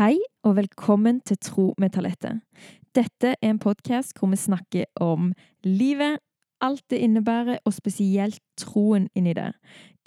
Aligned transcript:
Hei 0.00 0.16
og 0.48 0.54
velkommen 0.56 1.18
til 1.28 1.36
Tro 1.44 1.64
med 1.76 1.90
talentet. 1.92 2.38
Dette 2.96 3.34
er 3.34 3.50
en 3.50 3.58
podkast 3.60 4.14
hvor 4.16 4.30
vi 4.32 4.38
snakker 4.40 4.86
om 4.96 5.34
livet, 5.60 6.22
alt 6.64 6.86
det 6.88 7.02
innebærer, 7.04 7.58
og 7.68 7.74
spesielt 7.76 8.40
troen 8.56 9.10
inni 9.12 9.34
det. 9.36 9.50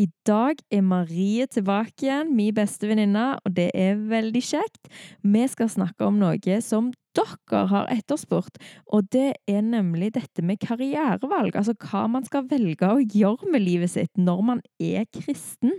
I 0.01 0.07
dag 0.25 0.57
er 0.73 0.81
Marie 0.81 1.45
tilbake 1.45 2.07
igjen, 2.07 2.31
min 2.33 2.53
beste 2.57 2.87
venninne, 2.89 3.35
og 3.45 3.53
det 3.53 3.67
er 3.77 3.99
veldig 4.09 4.41
kjekt. 4.41 4.89
Vi 5.21 5.43
skal 5.51 5.69
snakke 5.69 6.07
om 6.07 6.17
noe 6.17 6.55
som 6.65 6.89
dere 7.13 7.59
har 7.69 7.91
etterspurt, 7.93 8.57
og 8.89 9.05
det 9.13 9.35
er 9.45 9.61
nemlig 9.61 10.09
dette 10.15 10.41
med 10.41 10.57
karrierevalg. 10.63 11.53
Altså 11.59 11.75
hva 11.77 12.07
man 12.09 12.25
skal 12.25 12.47
velge 12.49 12.89
å 12.89 13.03
gjøre 13.03 13.51
med 13.53 13.61
livet 13.61 13.93
sitt 13.93 14.09
når 14.17 14.41
man 14.47 14.63
er 14.81 15.05
kristen. 15.13 15.75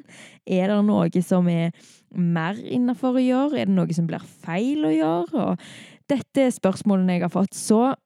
Er 0.46 0.70
det 0.70 0.78
noe 0.86 1.24
som 1.26 1.50
er 1.50 1.74
mer 2.14 2.60
innafor 2.62 3.18
å 3.18 3.24
gjøre? 3.24 3.58
Er 3.58 3.70
det 3.70 3.74
noe 3.74 3.98
som 3.98 4.06
blir 4.06 4.22
feil 4.46 4.86
å 4.86 4.94
gjøre? 4.94 5.48
Og 5.48 6.10
dette 6.12 6.46
er 6.46 6.54
spørsmålene 6.54 7.18
jeg 7.18 7.26
har 7.26 7.34
fått. 7.34 7.58
Så 7.58 7.96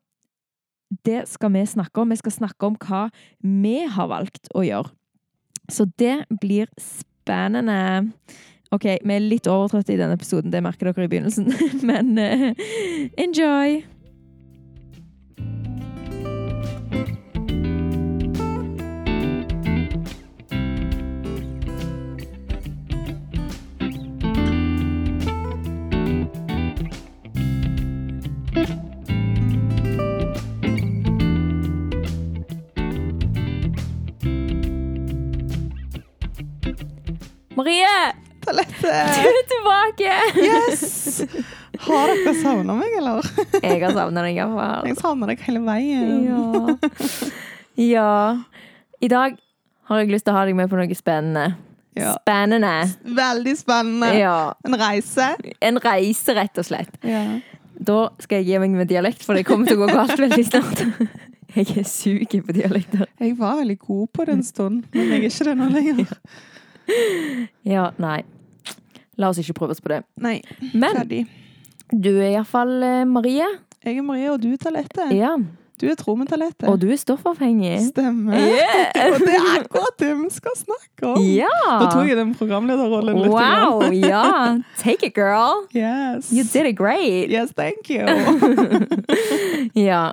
det 1.04 1.26
skal 1.28 1.52
vi 1.52 1.68
snakke 1.68 2.00
om. 2.00 2.16
Vi 2.16 2.22
skal 2.22 2.38
snakke 2.40 2.72
om 2.72 2.80
hva 2.80 3.10
vi 3.44 3.82
har 3.84 4.08
valgt 4.08 4.48
å 4.56 4.64
gjøre. 4.64 4.94
Så 5.68 5.84
det 5.98 6.24
blir 6.40 6.66
spennende. 6.80 8.10
OK, 8.70 8.84
vi 8.84 9.14
er 9.14 9.24
litt 9.24 9.48
overtrøtte 9.48 9.94
i 9.94 10.00
denne 10.00 10.16
episoden, 10.18 10.52
det 10.52 10.64
merker 10.64 10.90
dere 10.90 11.08
i 11.08 11.12
begynnelsen, 11.12 11.52
men 11.88 12.18
uh, 12.20 12.66
enjoy! 13.16 13.80
Marie! 37.68 38.12
Talette! 38.40 38.92
Du 39.20 39.26
er 39.28 39.42
tilbake! 39.50 40.12
Yes! 40.40 41.18
Har 41.84 42.08
dere 42.08 42.32
savna 42.38 42.78
meg, 42.78 42.94
eller? 42.96 43.26
Jeg 43.60 43.82
har 43.82 43.92
savna 43.92 44.22
deg 44.24 44.38
iallfall. 44.40 44.86
Jeg 44.88 44.96
savner 45.02 45.32
deg 45.34 45.42
hele 45.44 45.60
veien. 45.66 46.14
Ja. 46.24 47.10
ja. 47.84 48.14
I 49.04 49.12
dag 49.12 49.36
har 49.90 50.00
jeg 50.00 50.14
lyst 50.14 50.24
til 50.24 50.32
å 50.32 50.38
ha 50.38 50.46
deg 50.48 50.56
med 50.56 50.72
på 50.72 50.80
noe 50.80 50.96
spennende. 50.96 51.44
Ja. 51.98 52.16
Spennende. 52.16 52.72
Veldig 53.20 53.56
spennende. 53.60 54.14
Ja. 54.16 54.40
En 54.64 54.80
reise. 54.80 55.30
En 55.60 55.84
reise, 55.84 56.40
rett 56.40 56.64
og 56.64 56.70
slett. 56.72 56.96
Ja. 57.04 57.24
Da 57.76 58.00
skal 58.24 58.40
jeg 58.40 58.54
gi 58.54 58.64
meg 58.64 58.80
med 58.80 58.88
dialekt, 58.88 59.28
for 59.28 59.36
det 59.36 59.44
kommer 59.44 59.68
til 59.68 59.76
å 59.76 59.84
gå 59.84 59.92
galt 59.92 60.16
veldig 60.16 60.44
snart. 60.54 60.86
Jeg 61.52 61.82
er 61.82 61.86
sugen 61.88 62.48
på 62.48 62.56
dialekter. 62.56 63.08
Jeg 63.20 63.36
var 63.36 63.60
veldig 63.60 63.82
god 63.84 64.08
på 64.16 64.24
det 64.24 64.40
en 64.40 64.42
stund, 64.44 64.86
men 64.92 65.12
jeg 65.12 65.20
er 65.20 65.28
ikke 65.28 65.52
det 65.52 65.60
nå 65.60 65.68
lenger. 65.76 66.16
Ja, 67.74 67.90
nei. 68.00 68.22
La 69.18 69.28
oss 69.32 69.40
ikke 69.42 69.56
prøve 69.58 69.74
oss 69.74 69.82
på 69.82 69.90
det. 69.92 70.02
Nei, 70.22 70.38
Men 70.72 70.94
ferdig. 71.02 71.24
du 71.90 72.12
er 72.16 72.36
iallfall 72.36 72.76
uh, 72.82 73.04
Marie. 73.08 73.46
Jeg 73.84 73.98
er 73.98 74.04
Marie, 74.06 74.28
og 74.32 74.42
du 74.42 74.52
er 74.52 74.60
Talette. 74.62 75.08
Ja. 75.14 75.36
Du 75.78 75.86
er 75.86 75.94
Tro 75.94 76.16
med 76.18 76.26
Talette. 76.26 76.66
Og 76.66 76.80
du 76.82 76.88
er 76.90 76.98
stoffavhengig. 76.98 77.76
Stemmer. 77.92 78.34
Yeah. 78.34 78.88
Og 79.12 79.20
det 79.22 79.34
er 79.38 79.44
akkurat 79.60 79.94
det 80.02 80.08
vi 80.18 80.30
skal 80.34 80.56
snakke 80.58 81.12
om. 81.12 81.22
Ja! 81.22 81.52
Da 81.68 81.86
tok 81.92 82.08
jeg 82.10 82.18
den 82.18 82.32
programlederrollen 82.34 83.20
litt. 83.22 83.30
Wow, 83.30 83.84
ja. 84.10 84.56
Take 84.80 85.06
it, 85.06 85.14
girl. 85.14 85.68
Yes. 85.70 86.32
You 86.34 86.42
did 86.42 86.66
it 86.72 86.74
great. 86.80 87.30
Yes, 87.30 87.54
thank 87.54 87.86
you. 87.94 88.02
Ja. 89.78 90.12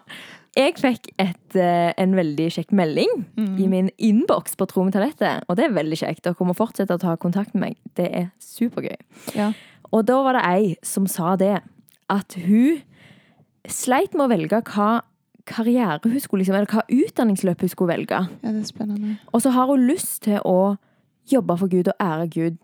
Jeg 0.56 0.76
fikk 0.80 1.10
et, 1.20 1.56
eh, 1.60 1.94
en 1.98 2.14
veldig 2.16 2.46
kjekk 2.56 2.72
melding 2.72 3.26
Mm. 3.38 3.58
i 3.60 3.68
min 3.68 3.90
innboks 4.00 4.56
på 4.56 4.68
Tro 4.68 4.84
med 4.84 4.94
talentet. 4.94 5.44
Og 5.50 5.58
det 5.58 5.66
er 5.66 5.74
veldig 5.76 5.98
kjekt. 6.00 6.22
Dere 6.24 6.46
må 6.48 6.56
fortsette 6.56 6.96
å 6.96 7.00
ta 7.00 7.16
kontakt 7.18 7.54
med 7.54 7.62
meg. 7.62 7.76
Det 7.96 8.10
er 8.14 8.32
supergøy. 8.40 8.96
Ja. 9.36 9.52
Og 9.92 10.06
da 10.06 10.22
var 10.24 10.34
det 10.34 10.46
ei 10.46 10.76
som 10.82 11.08
sa 11.08 11.36
det. 11.36 11.62
At 12.10 12.34
hun 12.36 12.82
sleit 13.68 14.14
med 14.14 14.30
å 14.30 14.32
velge 14.32 14.62
hva 14.64 15.02
karriere 15.46 16.00
hun 16.04 16.20
skulle 16.20 16.44
liksom, 16.44 16.56
eller 16.56 16.72
hva 16.72 16.84
utdanningsløp 16.90 17.60
hun 17.62 17.70
skulle 17.70 17.94
velge. 17.98 18.20
ja, 18.44 18.52
det 18.52 18.62
er 18.64 18.72
spennende. 18.72 19.18
Og 19.34 19.42
så 19.42 19.52
har 19.52 19.68
hun 19.68 19.88
lyst 19.88 20.22
til 20.24 20.40
å 20.46 20.78
jobbe 21.30 21.58
for 21.60 21.68
Gud 21.68 21.88
og 21.88 21.94
ære 22.00 22.30
Gud. 22.30 22.58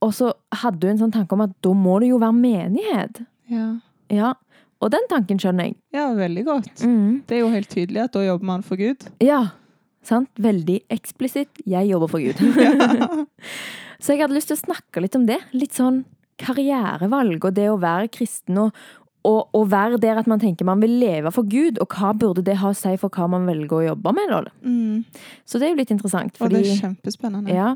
Og 0.00 0.12
så 0.12 0.32
hadde 0.52 0.80
hun 0.88 0.90
en 0.98 1.10
sånn 1.10 1.12
tanke 1.12 1.32
om 1.32 1.42
at 1.42 1.50
da 1.62 1.70
må 1.74 2.00
det 2.00 2.08
jo 2.08 2.18
være 2.18 2.32
menighet. 2.40 3.26
Ja. 3.50 3.76
Ja, 4.10 4.34
Og 4.82 4.90
den 4.90 5.04
tanken 5.10 5.38
skjønner 5.38 5.70
jeg. 5.70 5.76
ja, 5.94 6.08
veldig 6.18 6.44
godt. 6.46 6.82
Mm. 6.82 7.22
Det 7.28 7.36
er 7.36 7.44
jo 7.44 7.50
helt 7.52 7.70
tydelig 7.70 8.02
at 8.02 8.16
da 8.16 8.24
jobber 8.26 8.48
man 8.48 8.64
for 8.66 8.80
Gud. 8.80 9.06
Ja, 9.22 9.44
sant? 10.06 10.30
Veldig 10.42 10.80
eksplisitt. 10.92 11.62
Jeg 11.68 11.92
jobber 11.92 12.10
for 12.10 12.24
Gud. 12.24 12.40
så 14.02 14.16
jeg 14.16 14.24
hadde 14.24 14.36
lyst 14.36 14.50
til 14.50 14.58
å 14.58 14.64
snakke 14.64 15.04
litt 15.04 15.18
om 15.18 15.28
det. 15.28 15.38
Litt 15.54 15.78
sånn 15.78 16.02
karrierevalg 16.42 17.44
og 17.44 17.54
det 17.54 17.68
å 17.70 17.78
være 17.80 18.10
kristen 18.12 18.58
og, 18.64 18.82
og, 19.22 19.54
og 19.54 19.68
være 19.70 19.98
der 20.02 20.18
at 20.18 20.26
man 20.26 20.40
tenker 20.42 20.66
man 20.66 20.80
vil 20.82 20.90
leve 20.98 21.30
for 21.34 21.46
Gud. 21.46 21.78
Og 21.82 21.94
hva 21.94 22.12
burde 22.18 22.42
det 22.46 22.56
ha 22.58 22.72
å 22.72 22.76
si 22.76 22.94
for 23.00 23.12
hva 23.14 23.28
man 23.30 23.46
velger 23.46 23.76
å 23.76 23.82
jobbe 23.92 24.14
med? 24.18 24.50
Mm. 24.66 25.04
Så 25.46 25.60
det 25.60 25.68
er 25.68 25.74
jo 25.74 25.78
litt 25.78 25.92
interessant. 25.94 26.40
Og 26.42 26.50
det 26.50 26.62
er 26.64 26.80
kjempespennende. 26.80 27.54
ja, 27.54 27.74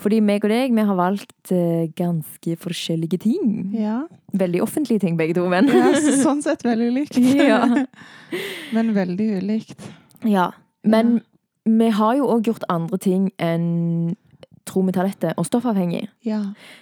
fordi 0.00 0.22
meg 0.24 0.44
og 0.46 0.52
deg, 0.54 0.74
vi 0.76 0.86
har 0.88 0.98
valgt 0.98 1.52
uh, 1.52 1.84
ganske 1.98 2.56
forskjellige 2.62 3.20
ting. 3.26 3.74
Ja. 3.76 4.02
Veldig 4.36 4.62
offentlige 4.64 5.04
ting, 5.04 5.18
begge 5.20 5.36
to, 5.36 5.46
men. 5.52 5.68
Ja, 5.72 5.92
sånn 6.22 6.42
sett 6.44 6.64
veldig 6.66 6.92
likt. 7.00 7.20
Ja. 7.46 7.62
Men 8.74 8.90
veldig 8.96 9.26
ulikt. 9.38 9.84
Ja, 10.26 10.48
men 10.82 11.20
vi 11.66 11.90
har 11.94 12.16
jo 12.18 12.26
òg 12.34 12.48
gjort 12.48 12.64
andre 12.72 12.98
ting 12.98 13.28
enn 13.42 14.16
tro 14.66 14.82
og 14.82 15.46
stoffavhengig. 15.46 16.08
Ja. 16.26 16.40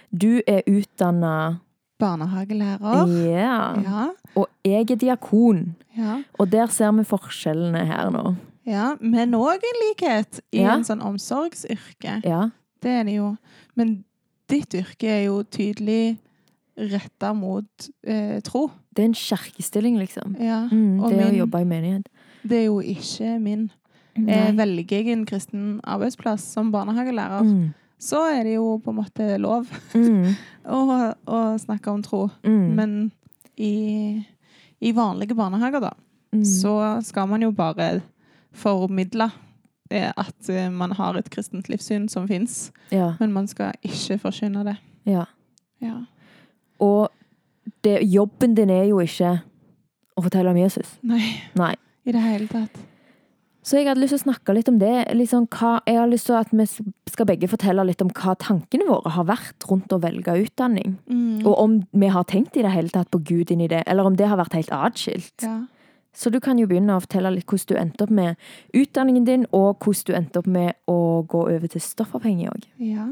Du 0.09 0.41
er 0.47 0.63
utdanna 0.65 1.59
Barnehagelærer. 1.99 3.07
Ja. 3.29 3.81
Ja. 3.81 4.07
Og 4.35 4.47
jeg 4.65 4.89
er 4.91 4.95
diakon. 4.95 5.75
Ja. 5.97 6.21
Og 6.39 6.51
der 6.51 6.67
ser 6.73 6.91
vi 6.91 7.03
forskjellene 7.07 7.85
her 7.87 8.09
nå. 8.11 8.35
ja. 8.67 8.95
Men 9.01 9.33
òg 9.33 9.63
en 9.63 9.79
likhet 9.83 10.41
i 10.51 10.57
Ja. 10.63 10.75
en 10.75 10.83
sånn 10.83 11.01
omsorgsyrke. 11.01 12.21
Ja. 12.25 12.49
Det 12.83 12.91
er 12.91 13.03
det 13.03 13.15
jo. 13.15 13.35
Men 13.75 14.03
ditt 14.49 14.73
yrke 14.73 15.07
er 15.07 15.23
jo 15.25 15.43
tydelig 15.43 16.17
retta 16.77 17.33
mot 17.33 17.89
eh, 18.03 18.39
tro. 18.41 18.69
Det 18.93 19.03
er 19.03 19.05
en 19.05 19.13
kirkestilling, 19.13 19.97
liksom. 19.97 20.35
Ja. 20.39 20.67
Mm, 20.71 20.99
det 21.09 21.15
å 21.25 21.31
min- 21.31 21.39
jobbe 21.39 21.61
i 21.61 21.65
menighet. 21.65 22.07
Det 22.43 22.57
er 22.59 22.65
jo 22.65 22.79
ikke 22.81 23.39
min. 23.41 23.71
Nei. 24.17 24.51
velger 24.55 24.87
jeg 25.03 25.07
en 25.11 25.25
kristen 25.25 25.81
arbeidsplass 25.83 26.39
som 26.53 26.71
barnehagelærer, 26.71 27.41
Mm. 27.43 27.73
Så 27.99 28.23
er 28.31 28.43
det 28.43 28.55
jo 28.57 28.77
på 28.83 28.91
en 28.91 28.97
måte 29.03 29.27
lov 29.41 29.67
Mm. 29.93 30.33
å, 30.65 31.13
å 31.27 31.39
snakke 31.61 31.91
om 31.93 32.01
tro. 32.03 32.29
Mm. 32.43 32.75
Men 32.75 32.95
i, 33.57 34.25
i 34.79 34.91
vanlige 34.91 35.35
barnehager, 35.37 35.79
da, 35.81 35.93
Mm. 36.35 36.41
så 36.43 37.01
skal 37.05 37.27
man 37.31 37.41
jo 37.45 37.51
bare 37.55 38.01
formidle 38.51 39.29
at 39.91 40.49
eh, 40.49 40.69
man 40.73 40.91
har 40.97 41.15
et 41.15 41.29
kristent 41.31 41.69
livssyn 41.69 42.09
som 42.09 42.27
fins, 42.27 42.71
Ja. 42.91 43.13
men 43.21 43.31
man 43.31 43.47
skal 43.47 43.71
ikke 43.85 44.17
forkynne 44.19 44.63
det. 44.65 44.75
ja. 45.05 45.25
Ja. 45.81 46.01
Og 46.79 47.09
det, 47.83 48.01
jobben 48.03 48.55
din 48.55 48.69
er 48.69 48.83
jo 48.89 48.99
ikke 48.99 49.41
å 50.17 50.23
fortelle 50.25 50.49
om 50.51 50.57
Jesus. 50.57 50.97
Nei, 51.03 51.39
Nei. 51.55 51.73
i 52.05 52.11
det 52.11 52.21
hele 52.21 52.47
tatt. 52.47 52.75
Så 53.65 53.79
jeg 53.79 53.87
hadde 53.89 54.03
lyst 54.03 54.13
til 54.13 54.21
å 54.21 54.25
snakke 54.27 54.53
litt 54.53 54.67
om 54.69 54.77
det. 54.77 54.93
Liksom 55.17 55.47
hva, 55.55 55.79
jeg 55.89 55.97
har 55.97 56.09
lyst 56.09 56.29
til 56.29 56.37
at 56.37 56.51
vi 56.53 56.65
skal 57.09 57.27
begge 57.29 57.49
fortelle 57.49 57.85
litt 57.87 58.03
om 58.05 58.11
hva 58.13 58.35
tankene 58.37 58.85
våre 58.85 59.13
har 59.15 59.25
vært 59.25 59.65
rundt 59.69 59.93
å 59.95 60.01
velge 60.03 60.35
utdanning. 60.43 60.99
Mm. 61.09 61.39
Og 61.41 61.53
om 61.53 61.79
vi 61.89 62.11
har 62.13 62.27
tenkt 62.29 62.59
i 62.59 62.65
det 62.65 62.73
hele 62.75 62.93
tatt 62.93 63.09
på 63.13 63.23
Gud 63.25 63.53
inni 63.55 63.69
det, 63.71 63.81
eller 63.89 64.05
om 64.05 64.17
det 64.19 64.29
har 64.29 64.37
vært 64.37 64.57
helt 64.59 64.73
atskilt. 64.75 65.33
Ja. 65.41 65.63
Så 66.15 66.29
du 66.31 66.37
kan 66.39 66.61
jo 66.61 66.67
begynne 66.69 66.95
å 66.95 67.01
fortelle 67.03 67.33
litt 67.33 67.49
hvordan 67.49 67.71
du 67.73 67.79
endte 67.81 68.05
opp 68.05 68.13
med 68.13 68.37
utdanningen 68.77 69.25
din, 69.27 69.47
og 69.49 69.81
hvordan 69.81 70.05
du 70.05 70.13
endte 70.19 70.43
opp 70.43 70.51
med 70.51 70.77
å 70.87 70.99
gå 71.27 71.41
over 71.49 71.73
til 71.73 71.83
stoffavhengig 71.83 72.51
òg. 72.53 72.69
Ja. 72.85 73.07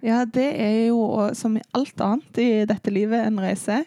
ja, 0.00 0.22
det 0.24 0.46
er 0.62 0.78
jo 0.92 1.02
som 1.36 1.58
i 1.58 1.66
alt 1.74 2.06
annet 2.06 2.40
i 2.40 2.48
dette 2.70 2.94
livet 2.94 3.26
en 3.26 3.42
reise. 3.42 3.82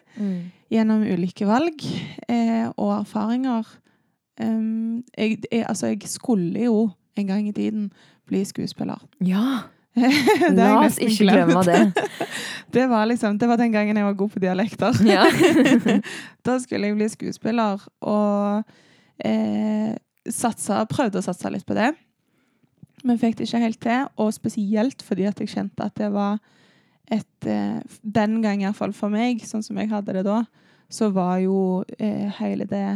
gjennom 0.73 1.03
ulike 1.05 1.45
valg 1.47 1.81
eh, 2.27 2.67
og 2.75 2.91
erfaringer. 2.99 3.67
Um, 4.41 5.03
jeg, 5.17 5.39
jeg, 5.51 5.65
altså, 5.69 5.87
jeg 5.87 6.01
skulle 6.11 6.65
jo 6.65 6.89
en 7.15 7.27
gang 7.27 7.47
i 7.47 7.55
tiden 7.55 7.91
bli 8.27 8.43
skuespiller. 8.45 8.99
Ja! 9.23 9.71
La 10.57 10.71
oss 10.81 10.97
ikke 10.99 11.29
glemme 11.29 11.61
det. 11.67 11.79
Det 12.75 12.89
var, 12.91 13.05
liksom, 13.07 13.37
det 13.39 13.47
var 13.47 13.55
den 13.55 13.71
gangen 13.71 13.95
jeg 13.95 14.03
var 14.03 14.15
god 14.19 14.29
på 14.33 14.39
dialekter. 14.43 14.97
Ja. 15.07 15.23
da 16.45 16.57
skulle 16.59 16.89
jeg 16.89 16.97
bli 16.97 17.05
skuespiller, 17.07 17.79
og 18.03 18.65
eh, 19.23 19.93
satsa, 20.27 20.81
prøvde 20.89 21.21
å 21.21 21.23
satse 21.23 21.51
litt 21.53 21.63
på 21.63 21.77
det. 21.77 21.93
Men 23.07 23.21
fikk 23.21 23.37
det 23.39 23.47
ikke 23.47 23.61
helt 23.63 23.79
til, 23.79 24.09
og 24.19 24.33
spesielt 24.35 25.05
fordi 25.07 25.29
at 25.29 25.39
jeg 25.39 25.53
kjente 25.53 25.87
at 25.87 25.95
det 26.01 26.11
var 26.11 26.41
et 27.07 27.47
eh, 27.47 27.79
Den 28.01 28.41
gang 28.43 28.65
iallfall 28.65 28.91
for 28.97 29.13
meg, 29.13 29.45
sånn 29.47 29.63
som 29.63 29.79
jeg 29.79 29.93
hadde 29.93 30.17
det 30.17 30.25
da, 30.27 30.41
så 30.91 31.13
var 31.15 31.37
jo 31.45 31.85
eh, 31.95 32.27
hele 32.41 32.67
det 32.67 32.87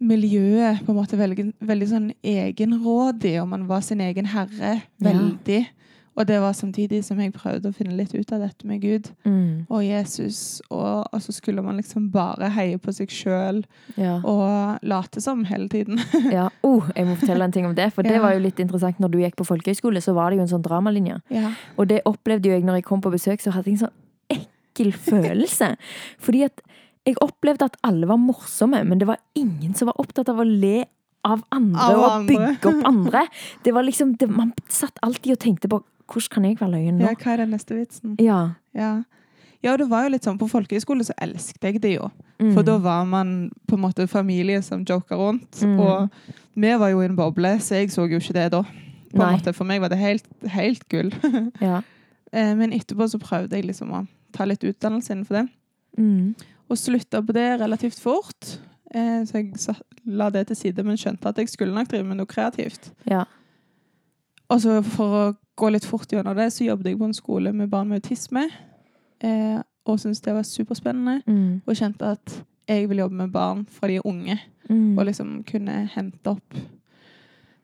miljøet 0.00 0.84
på 0.86 0.92
en 0.92 0.98
måte 1.00 1.18
veldig, 1.18 1.52
veldig 1.66 1.88
sånn 1.90 2.12
egenrådig, 2.22 3.36
og 3.42 3.48
man 3.50 3.66
var 3.70 3.80
sin 3.86 4.00
egen 4.04 4.26
herre 4.34 4.80
veldig. 5.02 5.64
Og 6.18 6.26
det 6.26 6.40
var 6.42 6.50
samtidig 6.58 7.04
som 7.06 7.20
jeg 7.22 7.30
prøvde 7.30 7.70
å 7.70 7.74
finne 7.76 7.94
litt 7.94 8.10
ut 8.14 8.32
av 8.34 8.40
dette 8.42 8.66
med 8.66 8.80
Gud 8.82 9.10
Mm. 9.24 9.66
og 9.70 9.84
Jesus. 9.84 10.60
Og, 10.68 11.06
og 11.12 11.20
så 11.22 11.30
skulle 11.32 11.62
man 11.62 11.76
liksom 11.78 12.08
bare 12.10 12.48
heie 12.50 12.76
på 12.78 12.90
seg 12.92 13.06
sjøl 13.08 13.60
Ja. 13.96 14.16
og 14.24 14.78
late 14.82 15.20
som 15.22 15.44
hele 15.44 15.68
tiden. 15.68 16.00
ja. 16.32 16.48
Oh, 16.66 16.82
jeg 16.96 17.06
må 17.06 17.14
fortelle 17.20 17.44
en 17.44 17.52
ting 17.54 17.66
om 17.66 17.74
det, 17.74 17.92
for 17.94 18.02
det 18.02 18.16
Ja. 18.16 18.22
var 18.22 18.34
jo 18.34 18.40
litt 18.40 18.58
interessant. 18.58 18.98
Når 18.98 19.10
du 19.12 19.18
gikk 19.18 19.36
på 19.36 19.46
folkehøyskole, 19.46 20.02
så 20.02 20.12
var 20.14 20.30
det 20.30 20.38
jo 20.38 20.42
en 20.42 20.48
sånn 20.58 20.66
dramalinje. 20.66 21.20
Ja. 21.30 21.52
Og 21.78 21.86
det 21.86 22.02
opplevde 22.04 22.46
jo 22.50 22.52
jeg 22.58 22.64
når 22.66 22.74
jeg 22.82 22.84
kom 22.90 23.00
på 23.00 23.12
besøk, 23.14 23.38
så 23.40 23.52
hadde 23.54 23.70
jeg 23.70 23.78
en 23.78 23.86
sånn 23.86 24.42
ekkel 24.42 24.92
følelse. 24.92 25.76
Fordi 26.18 26.42
at 26.50 26.60
jeg 27.08 27.16
opplevde 27.24 27.68
at 27.68 27.76
alle 27.86 28.08
var 28.08 28.20
morsomme, 28.20 28.82
men 28.84 29.00
det 29.00 29.08
var 29.08 29.20
ingen 29.38 29.74
som 29.76 29.88
var 29.90 30.00
opptatt 30.02 30.28
av 30.28 30.40
å 30.42 30.46
le 30.46 30.84
av 31.26 31.42
andre 31.54 31.84
Av 31.84 32.00
og 32.04 32.26
bygge 32.28 32.70
opp 32.70 32.88
andre. 32.88 33.24
Det 33.64 33.72
var 33.74 33.86
liksom, 33.86 34.14
det, 34.20 34.28
Man 34.30 34.52
satt 34.70 35.00
alltid 35.02 35.34
og 35.34 35.40
tenkte 35.42 35.70
på 35.72 35.80
hvordan 36.08 36.32
kan 36.32 36.44
jeg 36.48 36.56
være 36.60 36.72
løyen 36.72 36.98
nå? 37.00 37.04
ja, 37.04 37.14
hva 37.20 37.32
er 37.34 37.42
den 37.42 37.50
neste 37.52 37.76
vitsen? 37.76 38.14
Ja. 38.22 38.38
Ja. 38.72 38.92
ja, 39.64 39.74
det 39.76 39.88
var 39.90 40.06
jo 40.06 40.14
litt 40.14 40.24
sånn 40.24 40.38
på 40.40 40.48
folkehøyskole 40.48 41.04
så 41.04 41.16
elsket 41.20 41.66
jeg 41.68 41.82
det 41.84 41.94
jo. 41.98 42.08
Mm. 42.40 42.54
For 42.56 42.64
da 42.64 42.78
var 42.80 43.04
man 43.10 43.50
på 43.68 43.76
en 43.76 43.82
måte 43.82 44.06
familie 44.08 44.62
som 44.64 44.86
joka 44.88 45.18
rundt. 45.20 45.60
Mm. 45.60 45.76
Og 45.84 46.08
vi 46.56 46.72
var 46.80 46.94
jo 46.94 47.02
i 47.02 47.08
en 47.10 47.18
boble, 47.18 47.58
så 47.60 47.82
jeg 47.82 47.92
så 47.92 48.06
jo 48.08 48.22
ikke 48.22 48.36
det 48.38 48.46
da. 48.56 48.62
På 49.12 49.24
en 49.24 49.36
måte. 49.36 49.52
For 49.56 49.68
meg 49.68 49.82
var 49.84 49.92
det 49.92 50.00
helt, 50.00 50.28
helt 50.48 50.88
gull. 50.88 51.12
Ja. 51.60 51.82
Eh, 52.28 52.50
Men 52.52 52.74
etterpå 52.76 53.06
så 53.08 53.16
prøvde 53.16 53.56
jeg 53.56 53.64
liksom 53.64 53.88
å 53.96 54.02
ta 54.36 54.44
litt 54.44 54.60
utdannelse 54.60 55.14
innenfor 55.14 55.38
det. 55.38 55.44
Mm. 55.96 56.34
Og 56.68 56.76
slutta 56.76 57.22
på 57.24 57.32
det 57.32 57.60
relativt 57.60 57.98
fort. 58.00 58.58
Eh, 58.94 59.24
Så 59.24 59.32
jeg 59.40 59.54
la 60.06 60.30
det 60.30 60.46
til 60.48 60.56
side, 60.56 60.84
men 60.84 60.96
skjønte 60.96 61.26
at 61.28 61.36
jeg 61.36 61.48
skulle 61.48 61.74
nok 61.74 61.88
drive 61.88 62.04
med 62.04 62.16
noe 62.16 62.26
kreativt. 62.26 62.90
Ja. 63.08 63.24
Og 64.50 64.60
så 64.60 64.82
for 64.84 65.16
å 65.18 65.36
gå 65.58 65.70
litt 65.72 65.84
fort 65.84 66.08
gjennom 66.08 66.36
det, 66.36 66.50
så 66.52 66.64
jobbet 66.64 66.86
jeg 66.92 66.98
på 66.98 67.04
en 67.04 67.14
skole 67.16 67.52
med 67.52 67.68
barn 67.70 67.88
med 67.88 68.00
autisme. 68.02 68.46
Eh, 69.20 69.60
og 69.86 69.98
syntes 69.98 70.20
det 70.24 70.34
var 70.34 70.42
superspennende. 70.46 71.22
Mm. 71.26 71.60
Og 71.66 71.74
kjente 71.76 72.12
at 72.14 72.38
jeg 72.68 72.88
vil 72.88 72.98
jobbe 72.98 73.14
med 73.16 73.32
barn 73.32 73.66
fra 73.70 73.88
de 73.88 73.96
er 73.96 74.06
unge. 74.08 74.38
Mm. 74.68 74.98
Og 74.98 75.06
liksom 75.06 75.38
kunne 75.48 75.86
hente 75.94 76.26
opp 76.36 76.54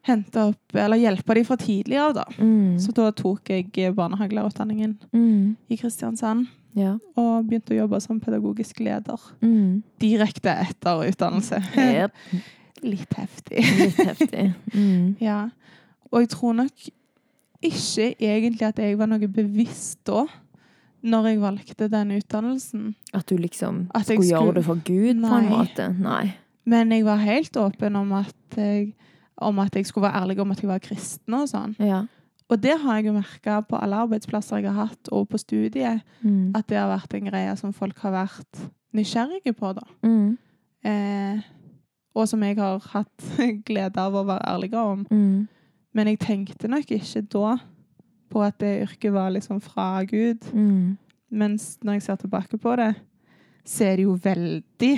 Hente 0.04 0.36
opp, 0.36 0.74
eller 0.76 0.98
hjelpe 1.00 1.32
dem 1.34 1.44
fra 1.48 1.56
tidlig 1.56 1.96
av, 1.96 2.10
da. 2.12 2.24
Mm. 2.36 2.74
Så 2.78 2.92
da 2.92 3.06
tok 3.16 3.48
jeg 3.48 3.70
barnehagelærerutdanningen 3.96 4.98
Mm. 5.14 5.56
i 5.70 5.76
Kristiansand. 5.80 6.46
Ja. 6.74 6.96
Og 7.20 7.46
begynte 7.46 7.74
å 7.74 7.80
jobbe 7.84 8.00
som 8.02 8.20
pedagogisk 8.22 8.80
leder. 8.82 9.20
Mm. 9.44 9.82
Direkte 10.02 10.54
etter 10.66 11.04
utdannelse. 11.06 11.60
Yep. 11.78 12.22
Litt 12.94 13.14
heftig. 13.16 13.64
Litt 13.80 14.00
heftig. 14.02 14.48
Mm. 14.74 15.14
Ja. 15.28 15.48
Og 16.12 16.22
jeg 16.22 16.30
tror 16.34 16.54
nok 16.54 16.88
ikke 17.64 18.12
egentlig 18.22 18.66
at 18.68 18.78
jeg 18.78 18.98
var 19.00 19.08
noe 19.10 19.26
bevisst 19.30 20.02
da, 20.06 20.26
når 21.04 21.28
jeg 21.30 21.40
valgte 21.42 21.88
den 21.90 22.12
utdannelsen. 22.16 22.92
At 23.16 23.26
du 23.28 23.36
liksom 23.40 23.88
At 23.94 24.06
skulle, 24.06 24.22
skulle 24.22 24.44
gjøre 24.44 24.58
det 24.60 24.64
for 24.68 24.82
Gud, 24.84 25.24
på 25.24 25.38
en 25.40 25.50
måte. 25.50 25.88
Nei. 25.98 26.34
Men 26.70 26.92
jeg 26.94 27.04
var 27.04 27.20
helt 27.24 27.56
åpen 27.60 27.96
om 28.00 28.12
at 28.20 28.56
jeg, 28.56 28.92
om 29.36 29.58
at 29.64 29.74
jeg 29.76 29.88
skulle 29.88 30.06
være 30.06 30.22
ærlig 30.22 30.38
om 30.40 30.54
at 30.54 30.62
jeg 30.62 30.70
var 30.70 30.84
kristen 30.84 31.36
og 31.36 31.48
sånn. 31.50 31.74
Ja. 31.82 32.04
Og 32.52 32.60
det 32.62 32.74
har 32.80 32.98
jeg 32.98 33.06
jo 33.08 33.12
merka 33.16 33.60
på 33.64 33.78
alle 33.80 33.96
arbeidsplasser 34.04 34.60
jeg 34.60 34.72
har 34.72 34.86
hatt, 34.90 35.08
og 35.12 35.28
på 35.28 35.38
studiet, 35.40 36.02
Mm. 36.22 36.52
at 36.54 36.66
det 36.68 36.76
har 36.76 36.90
vært 36.98 37.14
en 37.14 37.24
greie 37.30 37.56
som 37.56 37.72
folk 37.72 37.98
har 37.98 38.12
vært 38.12 38.60
nysgjerrige 38.94 39.52
på, 39.56 39.72
da. 39.74 39.82
Mm. 40.02 40.36
Eh, 40.84 41.40
og 42.14 42.28
som 42.28 42.42
jeg 42.42 42.56
har 42.58 42.78
hatt 42.92 43.24
glede 43.68 43.96
av 43.98 44.14
å 44.14 44.24
være 44.28 44.44
ærlig 44.54 44.74
om. 44.74 45.06
Mm. 45.10 45.48
Men 45.94 46.06
jeg 46.06 46.18
tenkte 46.18 46.68
nok 46.68 46.90
ikke 46.90 47.22
da 47.32 47.56
på 48.30 48.42
at 48.42 48.58
det 48.58 48.82
yrket 48.82 49.12
var 49.14 49.30
liksom 49.30 49.60
fra 49.62 50.02
Gud. 50.04 50.44
Mm. 50.52 50.98
Mens 51.30 51.78
når 51.82 51.92
jeg 51.98 52.02
ser 52.02 52.16
tilbake 52.16 52.58
på 52.58 52.76
det, 52.76 52.94
så 53.64 53.84
er 53.88 53.96
det 53.96 54.04
jo 54.04 54.18
veldig 54.22 54.92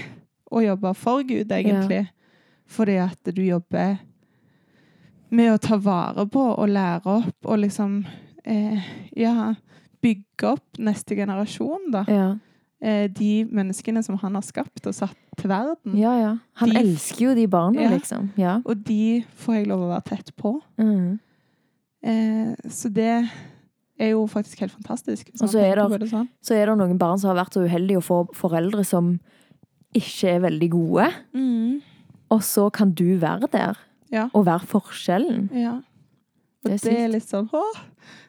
å 0.50 0.60
jobbe 0.64 0.94
for 0.94 1.22
Gud, 1.22 1.52
egentlig. 1.52 2.08
Fordi 2.66 2.96
at 2.98 3.30
du 3.36 3.42
jobber 3.42 3.98
med 5.36 5.52
å 5.54 5.60
ta 5.62 5.76
vare 5.82 6.24
på 6.32 6.42
og 6.56 6.68
lære 6.72 7.06
opp 7.20 7.48
og 7.50 7.58
liksom 7.62 7.98
eh, 8.46 8.80
Ja, 9.16 9.52
bygge 10.04 10.50
opp 10.54 10.78
neste 10.78 11.16
generasjon, 11.18 11.90
da. 11.92 12.04
Ja. 12.08 12.26
Eh, 12.80 13.06
de 13.10 13.44
menneskene 13.48 14.02
som 14.04 14.18
han 14.20 14.36
har 14.36 14.44
skapt 14.46 14.84
og 14.86 14.94
satt 14.94 15.16
til 15.40 15.50
verden. 15.50 15.96
ja, 15.98 16.12
ja. 16.20 16.32
Han 16.60 16.70
De- 16.72 16.80
elsker 16.82 17.24
jo 17.30 17.34
de 17.34 17.46
barna, 17.50 17.88
liksom. 17.92 18.30
Ja. 18.36 18.58
Og 18.64 18.84
de 18.84 19.24
får 19.42 19.54
jeg 19.60 19.66
lov 19.72 19.80
å 19.86 19.92
være 19.94 20.04
tett 20.12 20.32
på. 20.36 20.54
Mm. 20.78 21.18
Eh, 22.06 22.54
så 22.70 22.92
det 22.92 23.28
er 23.98 24.10
jo 24.12 24.26
faktisk 24.28 24.60
helt 24.60 24.72
fantastisk. 24.76 25.30
Og 25.40 25.48
så 25.48 25.58
er 25.64 25.74
det- 25.76 26.00
det 26.00 26.10
sånn. 26.10 26.28
Så 26.44 26.54
er 26.54 26.66
det 26.66 26.76
noen 26.78 26.98
barn 26.98 27.18
som 27.18 27.34
har 27.34 27.44
vært 27.44 27.54
så 27.54 27.64
uheldige 27.66 27.98
å 27.98 28.04
få 28.04 28.28
foreldre 28.34 28.84
som 28.84 29.18
ikke 29.94 30.28
er 30.36 30.40
veldig 30.40 30.70
gode. 30.70 31.12
Og 32.30 32.40
så 32.42 32.70
kan 32.72 32.90
du 32.92 33.18
være 33.18 33.48
der 33.50 33.76
Ja. 34.12 34.28
og 34.32 34.46
være 34.46 34.66
forskjellen. 34.70 35.48
Ja. 35.54 35.76
Og 36.64 36.70
Det 36.70 36.74
er 36.74 36.90
det 36.90 36.98
er, 37.00 37.08
litt 37.08 37.28
sånn 37.28 37.48
Å! 37.52 37.62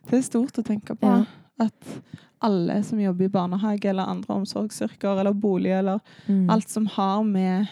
Det 0.10 0.18
er 0.18 0.22
stort 0.26 0.58
å 0.58 0.64
tenke 0.66 0.96
på. 0.98 1.08
Ja. 1.08 1.26
At 1.60 2.00
alle 2.42 2.84
som 2.86 3.00
jobber 3.02 3.26
i 3.26 3.34
barnehage 3.34 3.86
eller 3.90 4.10
andre 4.10 4.36
omsorgsyrker 4.36 5.20
eller 5.20 5.34
bolig 5.34 5.72
eller 5.74 6.00
Mm. 6.28 6.50
alt 6.50 6.70
som 6.70 6.86
har 6.86 7.24
med, 7.24 7.68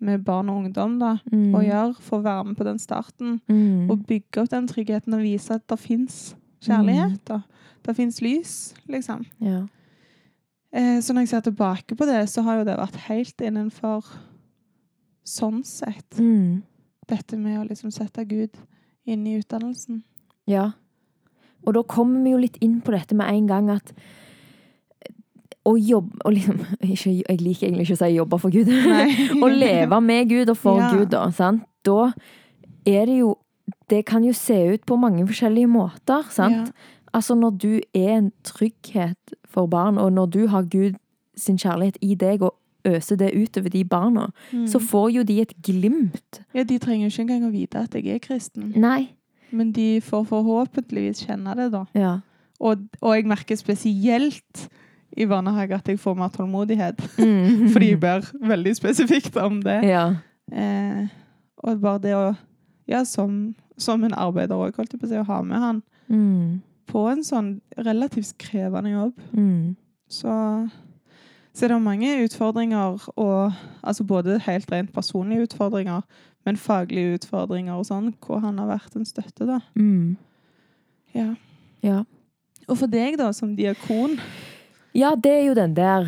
med 0.00 0.22
barn 0.24 0.48
og 0.50 0.64
ungdom 0.64 0.98
da, 1.00 1.18
mm. 1.32 1.54
å 1.54 1.62
gjøre, 1.64 1.94
får 2.00 2.22
være 2.22 2.44
med 2.44 2.56
på 2.56 2.64
den 2.64 2.78
starten. 2.78 3.40
Mm. 3.48 3.90
Og 3.90 4.06
bygge 4.06 4.42
opp 4.42 4.50
den 4.50 4.68
tryggheten 4.68 5.14
og 5.14 5.20
vise 5.22 5.54
at 5.54 5.66
det 5.68 5.78
fins 5.78 6.36
kjærlighet. 6.62 7.24
da. 7.26 7.40
Det 7.84 7.96
fins 7.96 8.20
lys, 8.22 8.74
liksom. 8.88 9.24
Ja. 9.40 9.66
Eh, 10.72 11.00
så 11.00 11.12
når 11.12 11.20
jeg 11.22 11.28
ser 11.28 11.40
tilbake 11.40 11.94
på 11.96 12.06
det, 12.06 12.28
så 12.30 12.42
har 12.42 12.58
jo 12.58 12.64
det 12.64 12.78
vært 12.78 12.96
helt 13.08 13.40
innenfor 13.40 14.04
sånn 15.24 15.62
sett. 15.64 16.18
Mm. 16.18 16.62
Dette 17.10 17.36
med 17.36 17.60
å 17.60 17.66
liksom 17.68 17.92
sette 17.94 18.24
Gud 18.28 18.56
inn 19.04 19.26
i 19.26 19.36
utdannelsen. 19.38 20.02
Ja. 20.48 20.70
Og 21.64 21.74
da 21.76 21.82
kommer 21.88 22.22
vi 22.24 22.32
jo 22.34 22.40
litt 22.40 22.56
inn 22.64 22.80
på 22.84 22.92
dette 22.94 23.16
med 23.16 23.28
en 23.32 23.48
gang 23.48 23.70
at 23.72 23.92
å 25.64 25.76
jobbe 25.80 26.32
liksom, 26.32 26.58
ikke, 26.92 27.12
Jeg 27.28 27.40
liker 27.40 27.66
egentlig 27.68 27.86
ikke 27.86 27.96
å 27.96 28.02
si 28.02 28.10
'jobbe 28.16 28.40
for 28.40 28.52
Gud'. 28.52 28.72
å 29.44 29.48
leve 29.48 30.00
med 30.00 30.28
Gud 30.28 30.50
og 30.52 30.58
for 30.60 30.80
Ja. 30.80 30.90
Gud, 30.92 31.08
da. 31.14 31.30
Sant? 31.30 31.64
Da 31.84 32.12
er 32.86 33.06
det 33.06 33.18
jo 33.20 33.36
Det 33.88 34.04
kan 34.04 34.24
jo 34.24 34.32
se 34.32 34.56
ut 34.74 34.84
på 34.86 34.96
mange 34.96 35.26
forskjellige 35.26 35.68
måter, 35.68 36.24
sant? 36.30 36.68
Ja. 36.68 36.90
Altså 37.14 37.34
når 37.34 37.50
du 37.60 37.80
er 37.94 38.16
en 38.18 38.32
trygghet 38.44 39.34
for 39.44 39.66
barn, 39.66 39.98
og 39.98 40.12
når 40.12 40.26
du 40.26 40.46
har 40.48 40.62
Gud 40.62 40.96
sin 41.36 41.56
kjærlighet 41.56 41.96
i 42.02 42.14
deg 42.14 42.42
og 42.42 42.54
øser 42.86 43.16
det 43.16 43.32
utover 43.34 43.70
de 43.70 43.84
barna, 43.84 44.26
Mm. 44.52 44.66
så 44.68 44.78
får 44.80 45.10
jo 45.14 45.22
de 45.24 45.40
et 45.40 45.52
glimt. 45.62 46.40
ja, 46.54 46.62
de 46.64 46.78
trenger 46.78 47.08
jo 47.08 47.10
ikke 47.12 47.20
engang 47.32 47.48
å 47.48 47.52
vite 47.52 47.76
at 47.78 47.94
jeg 47.94 48.06
er 48.06 48.18
kristen. 48.18 48.72
Nei. 48.76 49.08
Men 49.52 49.72
de 49.72 50.00
får 50.00 50.24
forhåpentligvis 50.26 51.24
kjenne 51.26 51.54
det, 51.56 51.70
da. 51.72 51.84
Ja. 51.94 52.20
Og, 52.60 52.78
og 53.00 53.14
jeg 53.14 53.26
merker 53.26 53.56
spesielt 53.56 54.68
i 55.16 55.24
barnehage 55.26 55.74
at 55.74 55.86
jeg 55.88 55.98
får 56.00 56.16
mer 56.16 56.28
tålmodighet. 56.34 56.98
Mm. 57.18 57.68
Fordi 57.72 57.88
jeg 57.92 58.00
ber 58.00 58.20
veldig 58.42 58.76
spesifikt 58.76 59.36
om 59.36 59.60
det. 59.62 59.80
Ja. 59.84 60.14
Eh, 60.52 61.06
og 61.64 61.80
bare 61.80 61.98
det 62.02 62.14
å 62.14 62.36
Ja, 62.86 63.04
som, 63.04 63.54
som 63.78 64.02
en 64.04 64.12
arbeider 64.12 64.54
òg, 64.60 64.74
holdt 64.76 64.92
jeg 64.92 65.00
på 65.00 65.06
å 65.06 65.08
si, 65.08 65.16
å 65.16 65.24
ha 65.24 65.42
med 65.42 65.56
han 65.58 65.82
Mm. 66.10 66.60
på 66.86 67.06
en 67.10 67.22
sånn 67.24 67.60
relativt 67.78 68.34
krevende 68.36 68.90
jobb. 68.92 69.14
Mm. 69.32 69.76
Så, 70.10 70.28
så 71.54 71.68
det 71.70 71.76
er 71.76 71.82
mange 71.82 72.10
utfordringer, 72.24 72.98
og 73.16 73.52
altså 73.82 74.04
både 74.04 74.40
helt 74.46 74.72
rent 74.72 74.92
personlige 74.92 75.46
utfordringer, 75.48 76.02
men 76.44 76.58
faglige 76.60 77.14
utfordringer 77.14 77.78
og 77.78 77.86
sånn, 77.88 78.10
hvor 78.26 78.42
han 78.42 78.58
har 78.58 78.72
vært 78.74 78.96
en 78.98 79.06
støtte, 79.08 79.46
da. 79.48 79.60
Mm. 79.78 80.16
Ja. 81.14 81.30
Ja. 81.84 82.02
Og 82.66 82.80
for 82.80 82.90
deg, 82.90 83.18
da, 83.20 83.30
som 83.36 83.54
diakon 83.56 84.18
ja, 84.94 85.16
det 85.18 85.30
er 85.32 85.42
jo 85.48 85.54
den 85.58 85.74
der 85.74 86.06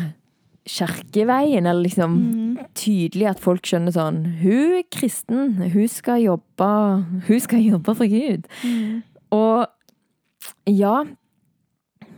kjerkeveien, 0.67 1.65
eller 1.65 1.83
liksom 1.83 2.13
mm. 2.17 2.57
tydelig 2.75 3.27
at 3.31 3.41
folk 3.43 3.67
skjønner 3.67 3.93
sånn 3.95 4.19
Hun 4.41 4.77
er 4.79 4.85
kristen, 4.91 5.57
hun 5.73 5.87
skal 5.91 6.23
jobbe 6.23 6.69
Hun 7.27 7.41
skal 7.43 7.63
jobbe 7.63 7.95
for 7.95 8.11
Gud. 8.11 8.47
Mm. 8.63 9.03
Og 9.35 9.67
ja 10.71 11.01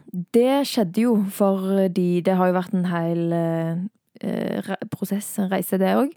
Det 0.10 0.66
skjedde 0.66 1.04
jo 1.04 1.16
fordi 1.30 2.22
det 2.26 2.36
har 2.40 2.50
jo 2.50 2.58
vært 2.58 2.74
en 2.74 2.88
hel 2.90 3.34
eh, 3.36 4.76
prosess, 4.90 5.32
en 5.40 5.52
reise, 5.52 5.78
det 5.78 5.96
òg. 5.98 6.14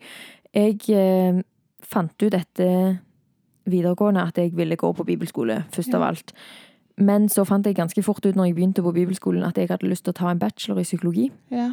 Jeg 0.57 0.79
eh, 0.97 1.43
fant 1.85 2.25
ut 2.25 2.37
etter 2.37 2.99
videregående 3.69 4.25
at 4.25 4.39
jeg 4.41 4.55
ville 4.57 4.79
gå 4.79 4.93
på 4.97 5.07
bibelskole, 5.07 5.63
først 5.73 5.95
av 5.95 6.03
alt. 6.09 6.33
men 6.97 7.29
så 7.29 7.45
fant 7.45 7.67
jeg 7.67 7.75
ganske 7.75 8.03
fort 8.03 8.25
ut 8.27 8.37
når 8.37 8.45
jeg 8.51 8.55
begynte 8.55 8.83
på 8.83 8.93
bibelskolen 8.93 9.45
at 9.45 9.57
jeg 9.59 9.71
hadde 9.71 9.89
lyst 9.89 10.05
til 10.05 10.13
å 10.13 10.19
ta 10.19 10.31
en 10.31 10.39
bachelor 10.39 10.81
i 10.81 10.85
psykologi. 10.85 11.31
Ja. 11.51 11.73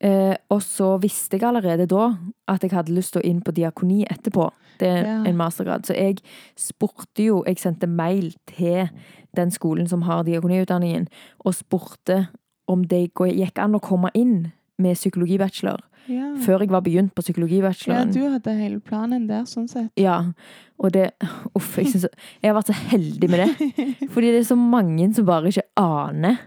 Eh, 0.00 0.34
og 0.50 0.62
så 0.64 0.94
visste 1.02 1.36
jeg 1.36 1.42
allerede 1.44 1.86
da 1.86 2.14
at 2.48 2.62
jeg 2.64 2.70
hadde 2.72 2.94
lyst 2.96 3.12
til 3.12 3.20
å 3.22 3.24
inn 3.28 3.42
på 3.44 3.52
diakoni 3.52 4.06
etterpå. 4.08 4.50
Det 4.80 4.88
er 4.88 5.04
Ja. 5.04 5.24
en 5.28 5.36
mastergrad. 5.36 5.82
Så 5.84 5.94
jeg 5.94 6.18
spurte 6.56 7.22
jo 7.22 7.42
Jeg 7.46 7.58
sendte 7.58 7.86
mail 7.86 8.32
til 8.46 8.88
den 9.36 9.50
skolen 9.50 9.86
som 9.88 10.02
har 10.02 10.24
diakoniutdanningen, 10.24 11.06
og 11.44 11.52
spurte 11.54 12.28
om 12.66 12.82
det 12.84 13.12
gikk 13.14 13.58
an 13.58 13.74
å 13.74 13.80
komme 13.80 14.08
inn 14.14 14.52
med 14.78 14.96
psykologibachelor 14.96 15.80
Ja. 16.08 16.34
før 16.40 16.60
jeg 16.60 16.70
var 16.70 16.80
begynt 16.80 17.14
på 17.14 17.22
psykologibacheloren. 17.22 18.06
ja, 18.08 18.12
du 18.12 18.30
hadde 18.30 18.56
hele 18.58 18.80
planen 18.80 19.26
der, 19.28 19.42
sånn 19.44 19.68
sett. 19.68 19.90
Ja, 19.96 20.32
og 20.78 20.92
det 20.92 21.12
Uff, 21.54 21.76
jeg, 21.76 21.86
synes, 21.88 22.06
jeg 22.42 22.52
har 22.54 22.62
vært 22.62 22.72
så 22.72 22.88
heldig 22.88 23.28
med 23.30 23.38
det. 23.38 24.08
Fordi 24.10 24.30
det 24.32 24.40
er 24.40 24.54
så 24.54 24.56
mange 24.56 25.14
som 25.14 25.26
bare 25.26 25.48
ikke 25.48 25.62
aner 25.76 26.38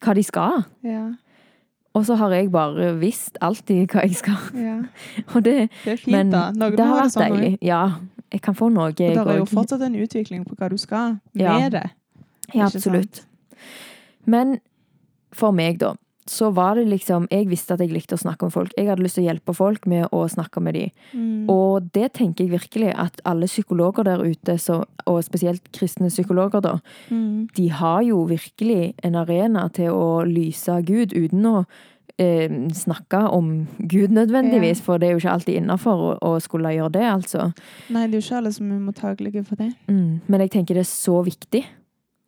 hva 0.00 0.14
de 0.14 0.22
skal. 0.22 0.64
Ja. 0.82 1.12
Og 1.94 2.06
så 2.08 2.14
har 2.16 2.30
jeg 2.32 2.48
bare 2.52 2.92
visst 3.00 3.36
alltid 3.44 3.92
hva 3.92 4.04
jeg 4.06 4.16
skal. 4.16 4.38
ja. 4.56 4.78
Det, 5.34 5.68
Det 5.84 5.92
er 5.92 5.96
fint, 5.96 6.12
men 6.14 6.30
da. 6.32 6.46
Noen 6.56 6.76
det 6.76 6.86
har 6.86 7.02
vært 7.02 7.12
sånn 7.16 7.34
deilig. 7.36 7.58
Ja, 7.60 7.82
jeg 8.32 8.40
kan 8.42 8.56
få 8.56 8.70
noe, 8.72 8.86
Og 8.92 8.96
det 8.96 9.10
er 9.16 9.36
jo 9.42 9.48
fortsatt 9.50 9.82
en 9.84 9.98
utvikling 10.00 10.46
på 10.48 10.56
hva 10.56 10.70
du 10.72 10.78
skal 10.80 11.18
Ja. 11.36 11.58
det. 11.68 11.84
Ja, 12.54 12.64
absolutt. 12.66 12.86
absolutt. 12.86 13.26
Men 14.26 14.58
for 15.32 15.52
meg, 15.52 15.78
da, 15.78 15.94
så 16.32 16.48
var 16.56 16.78
det 16.78 16.86
liksom 16.88 17.26
Jeg 17.30 17.46
visste 17.50 17.74
at 17.76 17.82
jeg 17.84 17.92
likte 17.92 18.16
å 18.16 18.22
snakke 18.22 18.48
med 18.48 18.54
folk. 18.54 18.72
Jeg 18.78 18.88
hadde 18.88 19.04
lyst 19.04 19.18
til 19.18 19.24
å 19.26 19.28
hjelpe 19.28 19.54
folk 19.56 19.86
med 19.90 20.06
å 20.12 20.22
snakke 20.32 20.62
med 20.64 20.74
dem. 20.78 20.90
Mm. 21.12 21.46
Og 21.52 21.90
det 21.92 22.12
tenker 22.16 22.46
jeg 22.46 22.54
virkelig 22.54 22.92
at 22.96 23.20
alle 23.28 23.46
psykologer 23.50 24.08
der 24.08 24.24
ute, 24.24 24.56
så, 24.58 24.80
og 25.06 25.22
spesielt 25.26 25.64
kristne 25.76 26.08
psykologer, 26.12 26.64
da, 26.64 26.78
Mm. 27.10 27.48
de 27.56 27.68
har 27.68 28.02
jo 28.02 28.24
virkelig 28.28 28.94
en 29.04 29.14
arena 29.16 29.68
til 29.72 29.90
å 29.92 30.22
lyse 30.26 30.80
Gud 30.86 31.12
uten 31.12 31.44
å 31.46 31.64
eh, 32.18 32.48
snakke 32.72 33.22
om 33.32 33.66
Gud 33.78 34.10
nødvendigvis, 34.12 34.80
for 34.84 34.98
det 34.98 35.08
er 35.08 35.12
jo 35.14 35.20
ikke 35.22 35.32
alltid 35.36 35.56
innafor 35.62 36.02
å, 36.06 36.10
å 36.22 36.40
skulle 36.40 36.72
gjøre 36.74 36.92
det, 36.92 37.04
altså. 37.08 37.52
Nei, 37.90 38.06
det 38.06 38.16
er 38.16 38.20
jo 38.20 38.24
ikke 38.26 38.40
alle 38.40 38.52
som 38.52 38.72
er 38.72 38.82
mottagelige 38.84 39.44
for 39.48 39.56
det. 39.56 39.70
Mm. 39.88 40.20
Men 40.28 40.40
jeg 40.44 40.50
tenker 40.56 40.74
det 40.78 40.84
er 40.86 40.90
så 40.92 41.22
viktig, 41.26 41.64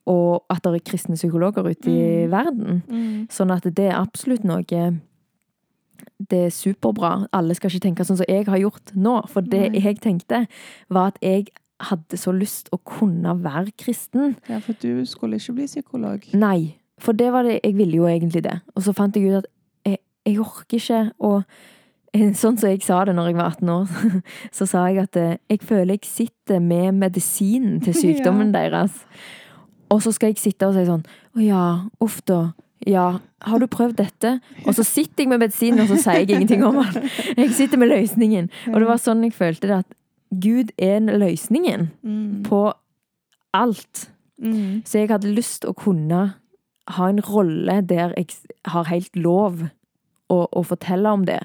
og 0.07 0.45
at 0.51 0.63
det 0.65 0.75
er 0.75 0.85
kristne 0.91 1.17
psykologer 1.17 1.65
ute 1.71 1.91
i 1.91 2.25
Mm. 2.27 2.31
verden. 2.31 2.83
Mm. 2.89 3.27
Sånn 3.33 3.51
at 3.55 3.63
det 3.65 3.87
er 3.91 4.01
absolutt 4.01 4.45
noe 4.45 4.63
Det 4.65 6.39
er 6.47 6.51
superbra. 6.51 7.27
Alle 7.33 7.55
skal 7.55 7.71
ikke 7.71 7.85
tenke 7.89 8.05
sånn 8.05 8.17
som 8.19 8.27
jeg 8.29 8.47
har 8.47 8.59
gjort 8.59 8.93
nå. 8.95 9.27
For 9.29 9.41
det 9.41 9.73
Nei. 9.73 9.81
jeg 9.81 10.01
tenkte, 10.01 10.47
var 10.91 11.07
at 11.13 11.19
jeg 11.23 11.47
hadde 11.81 12.17
så 12.17 12.33
lyst 12.33 12.69
å 12.73 12.79
kunne 12.85 13.35
være 13.43 13.73
kristen. 13.79 14.37
Ja, 14.49 14.59
for 14.61 14.75
du 14.81 15.05
skulle 15.07 15.37
ikke 15.37 15.55
bli 15.55 15.67
psykolog. 15.67 16.29
Nei. 16.35 16.77
For 16.99 17.13
det 17.13 17.33
var 17.33 17.43
det 17.43 17.61
Jeg 17.65 17.75
ville 17.77 17.97
jo 17.97 18.05
egentlig 18.07 18.43
det. 18.45 18.61
Og 18.77 18.83
så 18.83 18.95
fant 18.95 19.15
jeg 19.17 19.27
ut 19.29 19.37
at 19.45 19.47
jeg, 19.87 19.99
jeg 20.27 20.39
orker 20.39 20.77
ikke 20.79 21.13
å 21.21 21.43
Sånn 22.15 22.57
som 22.57 22.69
jeg 22.71 22.81
sa 22.87 23.01
det 23.05 23.17
når 23.17 23.27
jeg 23.27 23.35
var 23.35 23.49
18 23.57 23.69
år, 23.75 23.89
så 24.55 24.67
sa 24.71 24.85
jeg 24.87 24.99
at 25.03 25.17
eh, 25.17 25.37
jeg 25.51 25.59
føler 25.67 25.97
jeg 25.97 26.05
sitter 26.07 26.61
med 26.63 26.95
medisinen 26.95 27.81
til 27.83 27.93
sykdommen 28.05 28.53
deres. 28.55 29.01
Og 29.95 30.03
så 30.03 30.11
skal 30.15 30.33
jeg 30.33 30.41
sitte 30.43 30.67
og 30.67 30.75
si 30.77 30.83
sånn 30.89 31.05
Å 31.39 31.43
ja, 31.45 31.65
uff 32.03 32.19
da. 32.29 32.41
Ja, 32.85 33.07
har 33.47 33.61
du 33.63 33.67
prøvd 33.71 33.97
dette? 34.03 34.35
Og 34.67 34.75
så 34.77 34.85
sitter 34.85 35.23
jeg 35.25 35.31
med 35.31 35.41
medisinen, 35.45 35.85
og 35.85 35.89
så 35.93 35.97
sier 36.03 36.21
jeg 36.25 36.35
ingenting 36.35 36.65
om 36.67 36.81
den. 36.83 37.07
Jeg 37.41 37.53
sitter 37.57 37.81
med 37.81 37.89
løsningen. 37.93 38.51
Og 38.75 38.81
det 38.83 38.89
var 38.91 39.01
sånn 39.01 39.23
jeg 39.25 39.33
følte 39.37 39.71
det, 39.71 39.79
at 39.87 39.95
Gud 40.43 40.73
er 40.83 41.01
løsningen 41.07 41.87
Mm. 42.03 42.43
på 42.45 42.61
alt. 43.57 44.09
Mm. 44.43 44.83
Så 44.85 44.99
jeg 44.99 45.09
hadde 45.15 45.31
lyst 45.33 45.65
å 45.65 45.73
kunne 45.79 46.35
ha 46.99 47.09
en 47.09 47.21
rolle 47.25 47.79
der 47.89 48.13
jeg 48.19 48.35
har 48.67 48.85
helt 48.91 49.17
lov 49.17 49.63
å, 50.29 50.39
å 50.51 50.63
fortelle 50.67 51.09
om 51.15 51.25
det. 51.25 51.41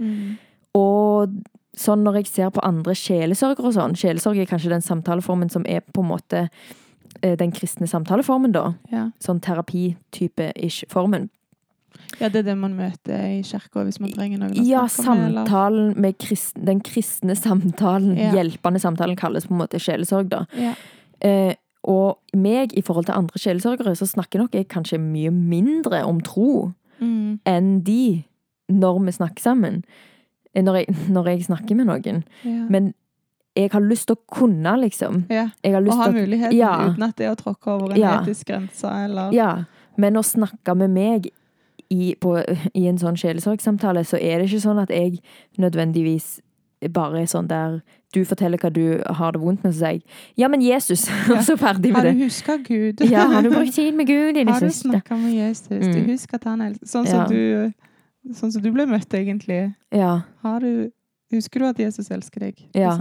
Mm. 0.00 0.38
Og 0.74 1.36
sånn 1.76 2.02
når 2.02 2.20
jeg 2.22 2.30
ser 2.32 2.50
på 2.56 2.64
andre 2.66 2.96
sjelesørgere 2.98 3.70
og 3.70 3.76
sånn 3.76 3.94
Sjelesorg 3.98 4.40
er 4.42 4.48
kanskje 4.50 4.72
den 4.72 4.82
samtaleformen 4.84 5.52
som 5.52 5.62
er 5.70 5.84
på 5.86 6.02
en 6.02 6.10
måte 6.10 6.48
den 7.22 7.52
kristne 7.52 7.86
samtaleformen, 7.86 8.52
da. 8.52 8.74
Ja. 8.90 9.10
Sånn 9.20 9.40
terapi-type-ish 9.40 10.84
formen. 10.88 11.28
ja, 12.20 12.28
det 12.28 12.36
er 12.40 12.42
det 12.50 12.56
man 12.58 12.74
møter 12.76 13.38
i 13.38 13.42
kirka 13.42 13.82
hvis 13.84 13.98
man 14.00 14.12
trenger 14.12 14.38
noen 14.38 14.54
Ja, 14.66 14.86
samtalen 14.88 15.94
med 16.00 16.18
kristne, 16.18 16.64
den 16.64 16.80
kristne 16.80 17.34
samtalen, 17.36 18.16
Ja. 18.16 18.32
hjelpende 18.32 18.80
samtalen, 18.80 19.16
kalles 19.16 19.46
på 19.46 19.52
en 19.52 19.58
måte 19.60 19.78
sjelesorg, 19.80 20.28
da. 20.28 20.44
Ja. 20.56 20.74
Eh, 21.20 21.54
og 21.84 22.18
meg, 22.34 22.72
i 22.76 22.82
forhold 22.82 23.06
til 23.06 23.14
andre 23.14 23.38
sjelesørgere, 23.38 23.96
så 23.96 24.06
snakker 24.06 24.38
nok 24.38 24.52
jeg 24.52 24.68
kanskje 24.68 24.98
mye 25.00 25.30
mindre 25.32 26.04
om 26.04 26.20
tro 26.20 26.74
Mm. 27.00 27.40
enn 27.46 27.82
de 27.82 28.24
når 28.70 29.04
vi 29.06 29.12
snakker 29.12 29.40
sammen. 29.40 29.82
Eh, 30.54 30.62
Når 30.62 30.74
jeg, 30.74 30.86
når 31.08 31.24
jeg 31.26 31.44
snakker 31.46 31.74
med 31.76 31.86
noen. 31.86 32.24
Ja. 32.44 32.66
Men 32.68 32.92
jeg 33.56 33.70
har 33.72 33.80
lyst 33.80 34.06
til 34.06 34.16
å 34.16 34.20
kunne, 34.36 34.76
liksom. 34.80 35.24
ja. 35.30 35.48
Å 35.64 35.96
ha 35.96 36.10
muligheten 36.12 36.52
Ja. 36.56 36.88
uten 36.90 37.02
at 37.02 37.16
det 37.16 37.26
er 37.26 37.34
å 37.34 37.36
tråkke 37.36 37.66
over 37.74 37.92
en 37.92 37.98
Ja. 38.00 38.20
etisk 38.22 38.46
grense, 38.46 38.84
eller 39.04 39.32
ja, 39.32 39.64
men 39.96 40.14
å 40.14 40.22
snakke 40.22 40.76
med 40.76 40.90
meg 40.90 41.30
i, 41.90 42.14
på, 42.20 42.36
i 42.74 42.86
en 42.86 42.98
sånn 42.98 43.16
sjelesorgsamtale, 43.18 44.04
så 44.06 44.16
er 44.20 44.38
det 44.38 44.48
ikke 44.48 44.60
sånn 44.62 44.80
at 44.82 44.88
jeg 44.90 45.18
nødvendigvis 45.58 46.40
bare 46.92 47.20
er 47.22 47.26
sånn 47.26 47.48
der 47.48 47.80
Du 48.12 48.24
forteller 48.24 48.58
hva 48.58 48.72
du 48.72 49.02
har 49.14 49.32
det 49.32 49.40
vondt 49.40 49.62
med, 49.62 49.72
så 49.74 49.78
sier 49.78 49.92
jeg 49.92 50.02
ja, 50.36 50.48
men 50.48 50.60
Jesus! 50.62 51.04
Og 51.30 51.42
så 51.46 51.54
ferdig 51.60 51.92
med 51.92 52.02
det. 52.02 52.10
Har 52.10 52.18
du 52.18 52.24
huska 52.24 52.56
Gud? 52.64 53.00
Ja, 53.10 53.26
har 53.30 53.42
du 53.42 53.50
brukt 53.50 53.74
tid 53.76 53.94
med 53.94 54.06
Gud 54.08 54.36
Har 54.48 54.60
du 54.60 54.66
snakka 54.74 55.16
med 55.16 55.34
Jesus? 55.34 55.68
Du 55.68 56.00
Mm. 56.00 56.06
husker 56.08 56.34
at 56.40 56.44
han 56.44 56.60
elsker 56.60 56.86
Sånn 56.86 57.06
Ja. 57.06 57.26
som 57.26 57.30
du 57.34 57.72
Sånn 58.34 58.52
som 58.52 58.62
du 58.62 58.70
ble 58.72 58.84
møtt, 58.86 59.08
egentlig. 59.14 59.74
Ja. 59.92 60.22
Har 60.42 60.60
du 60.60 60.90
Husker 61.32 61.60
du 61.60 61.66
at 61.66 61.78
Jesus 61.78 62.08
elsker 62.10 62.40
deg? 62.40 62.56
Liksom? 62.74 62.74
ja. 62.74 62.98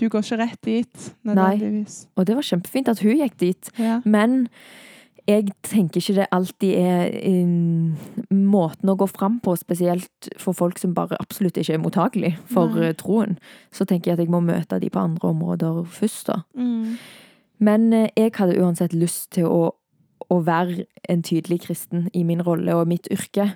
Du 0.00 0.08
går 0.10 0.24
ikke 0.24 0.40
rett 0.40 0.64
dit, 0.66 1.12
nødvendigvis. 1.22 2.06
Og 2.16 2.26
det 2.26 2.34
var 2.34 2.46
kjempefint 2.46 2.90
at 2.90 3.02
hun 3.04 3.14
gikk 3.20 3.38
dit. 3.38 3.70
Ja. 3.78 4.00
Men 4.04 4.48
jeg 5.28 5.54
tenker 5.64 6.02
ikke 6.02 6.16
det 6.18 6.26
alltid 6.36 6.74
er 6.76 7.14
måten 8.34 8.90
å 8.92 8.96
gå 9.00 9.06
fram 9.08 9.38
på, 9.44 9.54
spesielt 9.56 10.28
for 10.40 10.56
folk 10.56 10.80
som 10.80 10.92
bare 10.96 11.16
absolutt 11.22 11.56
ikke 11.60 11.78
er 11.78 11.80
mottagelig 11.80 12.34
for 12.50 12.74
Nei. 12.74 12.90
eh, 12.90 12.96
troen. 13.00 13.38
Så 13.72 13.86
tenker 13.88 14.10
jeg 14.10 14.18
at 14.18 14.24
jeg 14.26 14.34
må 14.34 14.42
møte 14.44 14.80
de 14.82 14.90
på 14.92 15.00
andre 15.00 15.30
områder 15.30 15.80
først, 15.88 16.28
da. 16.28 16.42
Mm. 16.58 16.98
Men 17.64 17.88
eh, 17.92 18.10
jeg 18.18 18.34
hadde 18.36 18.58
uansett 18.60 18.92
lyst 18.92 19.30
til 19.38 19.48
å, 19.48 19.72
å 20.28 20.40
være 20.44 20.84
en 21.08 21.24
tydelig 21.24 21.62
kristen 21.68 22.10
i 22.12 22.26
min 22.26 22.44
rolle 22.44 22.76
og 22.76 22.90
mitt 22.90 23.08
yrke. 23.14 23.52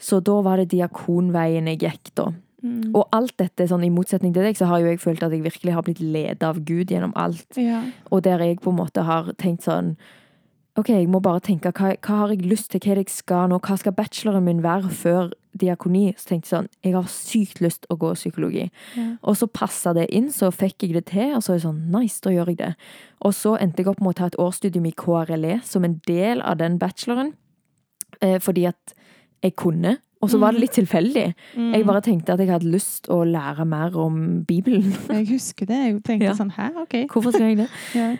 Så 0.00 0.20
da 0.24 0.40
var 0.44 0.60
det 0.60 0.72
diakonveien 0.74 1.68
jeg 1.70 1.80
gikk, 1.86 2.12
da. 2.20 2.30
Mm. 2.62 2.94
Og 2.94 3.08
alt 3.16 3.36
dette, 3.40 3.66
sånn 3.70 3.84
i 3.86 3.92
motsetning 3.92 4.34
til 4.36 4.44
deg, 4.44 4.58
så 4.58 4.68
har 4.70 4.82
jo 4.82 4.90
jeg 4.90 5.02
følt 5.02 5.22
at 5.24 5.32
jeg 5.32 5.44
virkelig 5.46 5.76
har 5.76 5.84
blitt 5.86 6.00
ledet 6.00 6.46
av 6.46 6.60
Gud 6.64 6.92
gjennom 6.92 7.14
alt. 7.16 7.46
ja. 7.56 7.82
Og 8.10 8.24
der 8.24 8.42
jeg 8.44 8.60
på 8.60 8.70
en 8.70 8.80
måte 8.80 9.04
har 9.06 9.32
tenkt 9.38 9.68
sånn 9.68 9.96
Ok, 10.78 10.88
jeg 10.94 11.08
må 11.10 11.18
bare 11.20 11.42
tenke 11.42 11.72
hva, 11.74 11.90
hva 11.98 12.16
har 12.22 12.30
jeg 12.30 12.46
lyst 12.46 12.70
til, 12.70 12.80
hva 12.80 12.92
er 12.92 13.00
det 13.00 13.08
jeg 13.08 13.16
skal 13.18 13.48
nå, 13.50 13.58
hva 13.58 13.74
skal 13.76 13.92
bacheloren 13.92 14.44
min 14.46 14.62
være 14.62 14.88
før 14.94 15.32
diakoni? 15.58 16.12
Så 16.14 16.30
tenkte 16.30 16.46
jeg 16.46 16.52
sånn, 16.52 16.68
jeg 16.86 16.94
har 16.94 17.08
sykt 17.10 17.60
lyst 17.60 17.88
å 17.90 17.96
gå 17.98 18.12
psykologi. 18.14 18.68
Ja. 18.94 19.08
Og 19.26 19.36
så 19.40 19.48
passa 19.50 19.92
det 19.98 20.06
inn, 20.14 20.30
så 20.32 20.52
fikk 20.54 20.86
jeg 20.86 20.94
det 20.94 21.04
til, 21.10 21.34
og 21.34 21.42
så 21.42 21.52
er 21.52 21.58
det 21.58 21.64
sånn 21.66 21.82
nice, 21.90 22.20
da 22.22 22.32
gjør 22.32 22.52
jeg 22.52 22.60
det. 22.62 22.70
Og 23.26 23.34
så 23.36 23.56
endte 23.58 23.82
jeg 23.82 23.90
opp 23.90 24.00
med 24.00 24.14
å 24.14 24.18
ta 24.20 24.30
et 24.30 24.38
årsstudium 24.46 24.86
i 24.88 24.94
KRLE 24.94 25.58
som 25.66 25.84
en 25.84 25.98
del 26.06 26.40
av 26.46 26.60
den 26.62 26.78
bacheloren, 26.80 27.34
eh, 28.22 28.38
fordi 28.38 28.68
at 28.70 28.94
jeg 29.42 29.58
kunne. 29.58 29.98
Og 30.20 30.28
så 30.28 30.38
var 30.38 30.52
det 30.52 30.60
litt 30.60 30.74
tilfeldig. 30.76 31.26
Mm. 31.56 31.68
Jeg 31.74 31.86
bare 31.88 32.00
tenkte 32.04 32.34
at 32.34 32.40
jeg 32.42 32.50
hadde 32.52 32.68
lyst 32.72 33.08
å 33.08 33.22
lære 33.24 33.64
mer 33.64 33.94
om 33.96 34.42
Bibelen. 34.44 34.90
Jeg 35.16 35.28
husker 35.30 35.66
det. 35.70 35.78
Jeg 35.86 36.02
tenkte 36.04 36.26
Ja. 36.28 36.34
sånn 36.36 36.50
Hæ, 36.52 36.66
OK. 36.82 36.96
Hvorfor 37.08 37.32
skal 37.32 37.48
jeg 37.54 37.56
det? 37.62 37.68
Ja. 37.96 38.10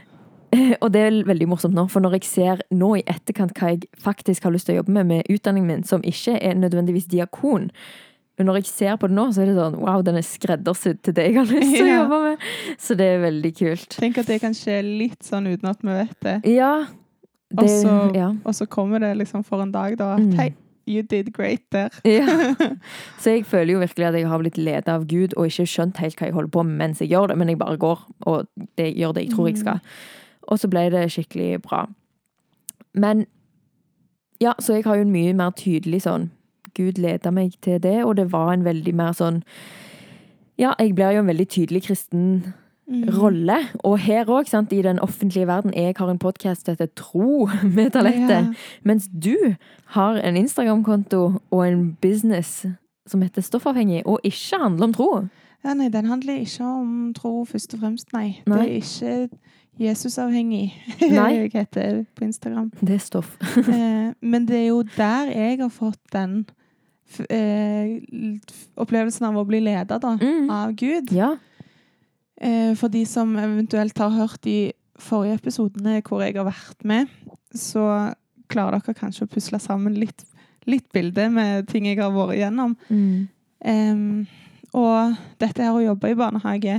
Og 0.82 0.88
det 0.90 1.00
er 1.06 1.18
veldig 1.28 1.46
morsomt 1.46 1.74
nå, 1.76 1.84
for 1.92 2.00
når 2.02 2.16
jeg 2.18 2.24
ser 2.26 2.62
nå 2.74 2.94
i 2.98 3.02
etterkant 3.06 3.52
hva 3.54 3.68
jeg 3.70 3.84
faktisk 4.02 4.42
har 4.48 4.50
lyst 4.50 4.66
til 4.66 4.74
å 4.74 4.80
jobbe 4.80 4.90
med 4.96 5.06
med 5.06 5.28
utdanningen 5.30 5.68
min, 5.68 5.84
som 5.86 6.02
ikke 6.02 6.34
er 6.42 6.56
nødvendigvis 6.58 7.06
diakon 7.12 7.68
men 8.40 8.46
når 8.48 8.56
jeg 8.62 8.66
ser 8.72 8.96
på 8.96 9.06
det 9.10 9.14
nå, 9.18 9.26
så 9.36 9.42
er 9.42 9.50
det 9.50 9.54
sånn 9.58 9.74
wow, 9.82 10.00
den 10.00 10.16
er 10.16 10.24
skreddersydd 10.24 11.02
til 11.04 11.12
det 11.12 11.26
jeg 11.28 11.34
har 11.36 11.44
lyst 11.50 11.74
til 11.76 11.84
å 11.84 11.90
jobbe 11.92 12.18
med. 12.24 12.44
Så 12.80 12.94
det 12.96 13.08
er 13.12 13.18
veldig 13.20 13.50
kult. 13.58 13.96
Tenk 14.00 14.16
at 14.22 14.30
det 14.32 14.38
kan 14.40 14.54
skje 14.56 14.78
litt 14.86 15.26
sånn 15.28 15.44
uten 15.50 15.68
at 15.68 15.82
vi 15.84 15.92
vet 15.98 16.14
det. 16.24 16.36
Ja. 16.48 16.70
Og 17.60 17.68
så, 17.68 17.92
ja. 18.16 18.30
og 18.40 18.56
så 18.56 18.64
kommer 18.72 19.02
det 19.04 19.10
liksom 19.20 19.44
for 19.44 19.60
en 19.60 19.74
dag, 19.74 19.98
da, 20.00 20.14
at 20.16 20.24
Mm. 20.24 20.32
hei, 20.40 20.48
you 20.90 21.02
did 21.02 21.32
great 21.32 21.62
der. 21.72 21.88
ja. 22.04 22.54
Så 23.22 23.30
jeg 23.30 23.46
føler 23.46 23.72
jo 23.72 23.82
virkelig 23.82 24.06
at 24.06 24.18
jeg 24.18 24.28
har 24.28 24.38
blitt 24.42 24.58
ledet 24.58 24.88
av 24.88 25.06
Gud 25.06 25.36
og 25.36 25.46
ikke 25.46 25.66
skjønt 25.66 26.00
helt 26.02 26.18
hva 26.18 26.28
jeg 26.28 26.36
holder 26.36 26.54
på 26.56 26.64
med 26.66 26.76
mens 26.82 27.00
jeg 27.00 27.12
gjør 27.12 27.30
det, 27.32 27.38
men 27.38 27.48
jeg 27.48 27.58
bare 27.58 27.78
går 27.80 28.06
og 28.20 28.46
det, 28.78 28.90
gjør 28.96 29.12
det 29.16 29.24
jeg 29.24 29.34
tror 29.34 29.48
jeg 29.48 29.60
skal. 29.62 29.80
Og 30.42 30.58
så 30.58 30.68
ble 30.68 30.88
det 30.90 31.06
skikkelig 31.14 31.62
bra. 31.62 31.84
Men 32.94 33.26
ja, 34.40 34.52
så 34.58 34.78
jeg 34.78 34.84
har 34.84 34.96
jo 34.98 35.06
en 35.06 35.14
mye 35.14 35.34
mer 35.36 35.50
tydelig 35.56 36.02
sånn 36.08 36.30
Gud 36.76 36.98
leda 37.02 37.30
meg 37.34 37.56
til 37.62 37.80
det, 37.82 38.04
og 38.04 38.16
det 38.16 38.32
var 38.32 38.52
en 38.52 38.64
veldig 38.64 38.94
mer 38.94 39.12
sånn 39.16 39.42
Ja, 40.60 40.74
jeg 40.78 40.94
blir 40.94 41.14
jo 41.16 41.22
en 41.22 41.30
veldig 41.30 41.48
tydelig 41.48 41.82
kristen 41.88 42.26
Mm. 42.44 42.59
Rolle. 42.90 43.56
Og 43.84 43.98
her 43.98 44.24
òg, 44.28 44.48
i 44.72 44.82
den 44.82 44.98
offentlige 44.98 45.46
verden. 45.46 45.72
Jeg 45.74 45.94
har 45.98 46.10
en 46.10 46.18
podkast 46.18 46.64
som 46.66 46.72
heter 46.74 46.86
Tro 46.96 47.46
med 47.76 47.90
talentet. 47.90 48.30
Ja. 48.30 48.52
Mens 48.82 49.08
du 49.12 49.36
har 49.86 50.16
en 50.16 50.36
Instagram-konto 50.36 51.40
og 51.50 51.68
en 51.68 51.96
business 52.02 52.66
som 53.06 53.22
heter 53.22 53.42
Stoffavhengig, 53.42 54.02
og 54.06 54.20
ikke 54.24 54.58
handler 54.62 54.84
om 54.84 54.92
tro. 54.94 55.10
Ja, 55.64 55.74
nei, 55.74 55.88
den 55.88 56.06
handler 56.06 56.38
ikke 56.40 56.64
om 56.64 57.12
tro 57.14 57.44
først 57.44 57.74
og 57.74 57.80
fremst, 57.80 58.12
nei. 58.12 58.40
Nei. 58.46 58.58
Det 58.58 58.66
er 58.66 58.76
ikke 58.76 59.38
Jesusavhengig 59.80 60.74
jeg 61.00 61.50
heter 61.54 62.04
på 62.16 62.24
Instagram. 62.24 62.70
Det 62.80 62.94
er 62.94 62.98
stoff. 62.98 63.36
Eh, 63.70 64.12
men 64.22 64.46
det 64.48 64.56
er 64.56 64.66
jo 64.68 64.82
der 64.96 65.30
jeg 65.32 65.58
har 65.60 65.68
fått 65.72 66.00
den 66.12 66.46
eh, 67.30 68.00
opplevelsen 68.80 69.26
av 69.30 69.38
å 69.40 69.44
bli 69.48 69.60
leda 69.64 69.98
da, 69.98 70.16
Mm. 70.20 70.50
av 70.50 70.72
Gud. 70.76 71.12
Ja. 71.12 71.36
Eh, 72.40 72.72
for 72.78 72.88
de 72.92 73.04
som 73.08 73.34
eventuelt 73.36 73.98
har 74.00 74.14
hørt 74.16 74.40
de 74.46 74.72
forrige 75.00 75.38
episodene 75.40 76.00
hvor 76.06 76.22
jeg 76.24 76.36
har 76.38 76.48
vært 76.48 76.84
med, 76.88 77.10
så 77.56 78.12
klarer 78.50 78.80
dere 78.80 78.96
kanskje 78.96 79.26
å 79.26 79.30
pusle 79.30 79.60
sammen 79.62 79.96
litt, 79.98 80.24
litt 80.68 80.88
bilde 80.92 81.28
med 81.32 81.68
ting 81.70 81.86
jeg 81.88 82.00
har 82.00 82.12
vært 82.14 82.36
igjennom. 82.38 82.76
Mm. 82.88 83.28
Um, 83.60 84.26
og 84.72 85.16
dette 85.42 85.64
her 85.66 85.76
å 85.76 85.82
jobbe 85.84 86.12
i 86.12 86.16
barnehage 86.18 86.78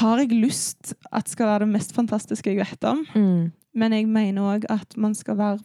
har 0.00 0.20
jeg 0.22 0.32
lyst 0.36 0.94
at 1.12 1.28
skal 1.28 1.48
være 1.48 1.66
det 1.66 1.72
mest 1.74 1.92
fantastiske 1.96 2.52
jeg 2.52 2.60
vet 2.62 2.88
om. 2.88 3.02
Mm. 3.14 3.52
Men 3.76 3.96
jeg 3.96 4.08
mener 4.08 4.54
òg 4.56 4.68
at 4.72 4.96
man 5.00 5.14
skal 5.16 5.38
være 5.40 5.62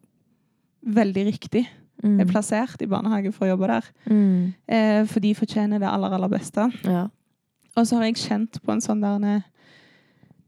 veldig 0.88 1.28
riktig 1.32 1.68
Mm. 2.04 2.20
plassert 2.30 2.82
i 2.82 2.86
barnehage 2.86 3.32
for 3.34 3.48
å 3.48 3.56
jobbe 3.56 3.68
der. 3.72 3.86
Mm. 4.06 4.54
Eh, 4.70 5.06
for 5.10 5.20
de 5.24 5.32
fortjener 5.34 5.80
det 5.82 5.90
aller, 5.90 6.14
aller 6.14 6.30
beste. 6.30 6.68
Ja. 6.86 7.08
Og 7.78 7.88
så 7.88 8.00
har 8.00 8.10
jeg 8.10 8.20
kjent 8.24 8.60
på 8.64 8.74
en 8.74 8.84
sånn 8.84 9.04
der 9.04 9.46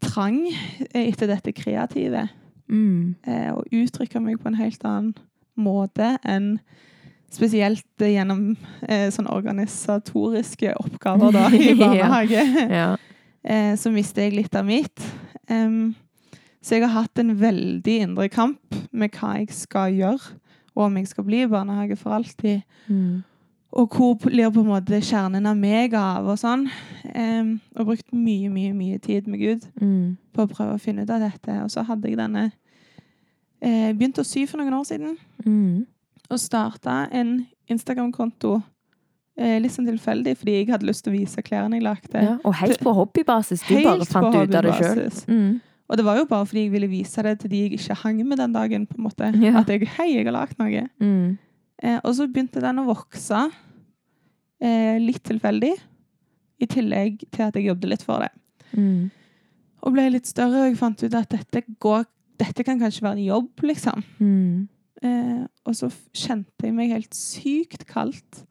trang 0.01 0.41
etter 0.95 1.29
dette 1.29 1.53
kreative. 1.53 2.27
Mm. 2.69 3.15
Eh, 3.25 3.49
og 3.53 3.69
uttrykker 3.73 4.21
meg 4.23 4.39
på 4.41 4.49
en 4.49 4.59
helt 4.59 4.83
annen 4.85 5.13
måte 5.59 6.15
enn 6.27 6.57
spesielt 7.33 8.01
eh, 8.01 8.15
gjennom 8.15 8.43
eh, 8.87 9.07
sånn 9.13 9.29
organisatoriske 9.29 10.73
oppgaver 10.81 11.33
da, 11.35 11.47
i 11.53 11.73
barnehage. 11.79 12.43
ja. 12.69 12.91
eh, 13.43 13.73
så 13.79 13.93
mister 13.93 14.25
jeg 14.27 14.37
litt 14.39 14.57
av 14.57 14.67
mitt. 14.69 15.09
Um, 15.49 15.95
så 16.61 16.77
jeg 16.77 16.85
har 16.85 17.05
hatt 17.05 17.21
en 17.21 17.35
veldig 17.39 17.97
indre 18.05 18.29
kamp 18.33 18.75
med 18.91 19.13
hva 19.15 19.37
jeg 19.39 19.53
skal 19.55 19.95
gjøre, 19.95 20.37
og 20.75 20.85
om 20.89 20.97
jeg 20.99 21.09
skal 21.11 21.25
bli 21.27 21.43
i 21.45 21.49
barnehage 21.49 21.97
for 21.99 22.17
alltid. 22.17 22.65
Mm. 22.87 23.21
Og 23.71 23.89
hvor 23.93 24.15
blir 24.17 24.49
på 24.49 24.63
en 24.63 24.71
måte 24.71 24.97
kjernen 25.05 25.45
av 25.45 25.57
meg 25.57 25.93
av 25.93 26.25
og 26.31 26.39
sånn. 26.41 26.63
Um, 27.13 27.51
og 27.77 27.85
brukt 27.91 28.07
mye, 28.11 28.49
mye, 28.49 28.71
mye 28.73 28.97
tid 28.99 29.27
med 29.29 29.39
Gud 29.39 29.67
Mm. 29.81 30.17
på 30.33 30.41
å 30.45 30.49
prøve 30.49 30.73
å 30.73 30.81
finne 30.81 31.03
ut 31.05 31.09
av 31.13 31.19
dette. 31.21 31.59
Og 31.63 31.69
så 31.69 31.83
hadde 31.85 32.09
jeg 32.09 32.17
denne 32.17 32.51
eh, 33.61 33.91
Begynte 33.93 34.21
å 34.23 34.25
sy 34.25 34.45
for 34.47 34.57
noen 34.57 34.73
år 34.73 34.85
siden. 34.89 35.17
Mm. 35.45 35.85
Og 36.31 36.39
starta 36.41 37.07
en 37.11 37.45
Instagram-konto 37.69 38.55
eh, 39.37 39.59
litt 39.61 39.71
sånn 39.75 39.87
tilfeldig, 39.89 40.35
fordi 40.39 40.55
jeg 40.59 40.69
hadde 40.71 40.87
lyst 40.89 41.03
til 41.05 41.13
å 41.13 41.17
vise 41.19 41.43
klærne 41.45 41.77
jeg 41.77 41.85
lagde. 41.85 42.21
Ja. 42.25 42.37
Og 42.43 42.55
helt 42.61 42.81
på 42.83 42.93
hobbybasis. 42.97 43.63
Du 43.67 43.75
bare 43.75 43.99
Helt 43.99 44.09
fant 44.11 44.33
på 44.33 44.43
ut 44.45 44.55
av 44.55 44.63
det 44.65 44.73
sjøl. 44.79 45.03
Mm. 45.29 45.59
Og 45.89 45.97
det 45.97 46.05
var 46.05 46.17
jo 46.19 46.25
bare 46.29 46.45
fordi 46.45 46.63
jeg 46.67 46.71
ville 46.73 46.87
vise 46.89 47.21
det 47.25 47.39
til 47.41 47.49
de 47.49 47.61
jeg 47.63 47.77
ikke 47.79 47.95
hang 48.03 48.19
med 48.27 48.37
den 48.37 48.53
dagen. 48.53 48.85
på 48.87 48.97
en 48.97 49.03
måte. 49.07 49.29
Ja. 49.41 49.59
At 49.61 49.69
jeg, 49.69 49.87
hei, 49.97 50.09
jeg 50.17 50.25
har 50.27 50.35
lagd 50.35 50.57
noe. 50.61 50.87
Mm. 51.01 51.37
Eh, 51.83 51.99
og 52.03 52.13
så 52.15 52.27
begynte 52.27 52.61
den 52.63 52.81
å 52.81 52.87
vokse. 52.89 53.45
Eh, 54.61 54.97
litt 54.99 55.23
tilfeldig. 55.23 55.73
I 56.59 56.67
tillegg 56.67 57.21
til 57.31 57.45
at 57.45 57.55
jeg 57.55 57.69
jobbet 57.69 57.89
litt 57.93 58.03
for 58.03 58.19
det. 58.25 58.31
Mm. 58.75 59.09
Og 59.87 59.93
ble 59.95 60.09
litt 60.11 60.27
større, 60.27 60.65
og 60.65 60.67
jeg 60.73 60.77
fant 60.81 61.03
ut 61.05 61.13
at 61.15 61.29
dette, 61.31 61.61
går, 61.79 62.03
dette 62.41 62.65
kan 62.67 62.81
kanskje 62.81 63.05
være 63.05 63.17
en 63.21 63.29
jobb, 63.29 63.63
liksom. 63.63 64.03
Mm. 64.19 64.67
Eh, 65.01 65.43
og 65.65 65.75
så 65.79 65.87
kjente 66.11 66.67
jeg 66.67 66.75
meg 66.75 66.91
helt 66.91 67.15
sykt 67.15 67.85
kaldt 67.87 68.41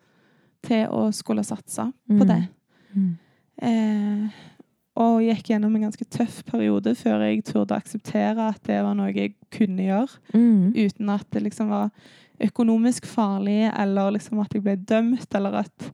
til 0.64 0.87
å 0.88 1.11
skulle 1.12 1.44
satse 1.44 1.85
på 2.08 2.25
Mm. 2.25 2.26
det. 2.26 2.49
Mm. 2.97 3.19
Eh, 3.60 4.30
og 4.97 5.21
gikk 5.23 5.50
gjennom 5.52 5.76
en 5.76 5.82
ganske 5.91 6.04
tøff 6.10 6.41
periode 6.49 6.95
før 6.97 7.21
jeg 7.28 7.45
turde 7.45 7.76
akseptere 7.76 8.49
at 8.49 8.62
det 8.64 8.80
var 8.82 8.95
noe 8.99 9.12
jeg 9.12 9.34
kunne 9.52 9.84
gjøre, 9.84 10.17
Mm. 10.34 10.73
uten 10.75 11.10
at 11.10 11.26
det 11.30 11.43
liksom 11.43 11.69
var 11.69 11.91
økonomisk 12.41 13.07
farlig, 13.07 13.73
eller 13.79 14.13
liksom 14.13 14.41
at 14.45 14.53
jeg 14.55 14.63
ble 14.63 14.77
dømt, 14.77 15.27
eller 15.35 15.55
at 15.65 15.91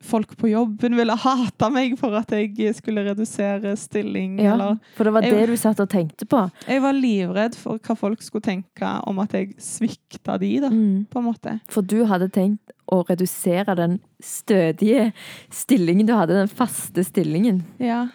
folk 0.00 0.36
på 0.38 0.46
jobben 0.52 0.94
ville 0.94 1.14
hate 1.18 1.68
meg 1.74 1.96
for 1.98 2.14
at 2.14 2.30
jeg 2.30 2.74
skulle 2.76 3.02
redusere 3.02 3.72
stilling, 3.76 4.36
Ja, 4.38 4.52
eller 4.54 4.76
for 4.94 5.04
det 5.04 5.12
var 5.12 5.22
Jeg- 5.22 5.32
det 5.34 5.46
du 5.48 5.56
satt 5.56 5.80
og 5.80 5.88
tenkte 5.90 6.24
på. 6.24 6.50
Jeg 6.68 6.80
var 6.82 6.92
livredd 6.92 7.56
for 7.56 7.78
hva 7.78 7.96
folk 7.96 8.22
skulle 8.22 8.42
tenke 8.42 8.86
om 9.08 9.18
at 9.18 9.32
jeg 9.32 9.56
svikta 9.58 10.38
de, 10.38 10.60
da, 10.60 10.68
Mm. 10.70 11.06
på 11.10 11.18
en 11.18 11.24
måte. 11.24 11.60
For 11.68 11.82
du 11.82 12.04
hadde 12.04 12.30
tenkt 12.30 12.70
å 12.92 13.04
redusere 13.08 13.74
den 13.74 13.98
stødige 14.22 15.12
stillingen 15.50 16.06
du 16.06 16.12
hadde, 16.14 16.28
den 16.28 16.48
faste 16.48 17.02
stillingen. 17.04 17.64
Ja. 17.80 18.06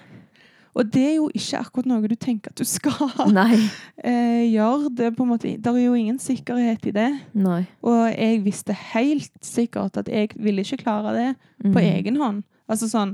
Og 0.75 0.87
det 0.93 1.01
er 1.05 1.15
jo 1.19 1.27
ikke 1.37 1.59
akkurat 1.59 1.85
noe 1.85 2.07
du 2.09 2.15
tenker 2.15 2.49
at 2.49 2.57
du 2.57 2.63
skal 2.65 3.11
eh, 4.03 4.43
gjøre. 4.49 4.89
Det 4.97 5.11
på 5.15 5.23
en 5.23 5.29
måte, 5.29 5.51
der 5.61 5.71
er 5.77 5.83
jo 5.85 5.93
ingen 5.93 6.17
sikkerhet 6.19 6.87
i 6.89 6.91
det. 6.95 7.09
Nei. 7.37 7.59
Og 7.85 8.07
jeg 8.09 8.39
visste 8.45 8.73
helt 8.93 9.29
sikkert 9.45 9.97
at 10.01 10.09
jeg 10.09 10.29
ville 10.35 10.61
ikke 10.65 10.81
klare 10.83 11.13
det 11.17 11.35
Mm. 11.63 11.71
på 11.73 11.79
egen 11.79 12.15
hånd. 12.19 12.41
Altså 12.67 12.89
sånn, 12.89 13.13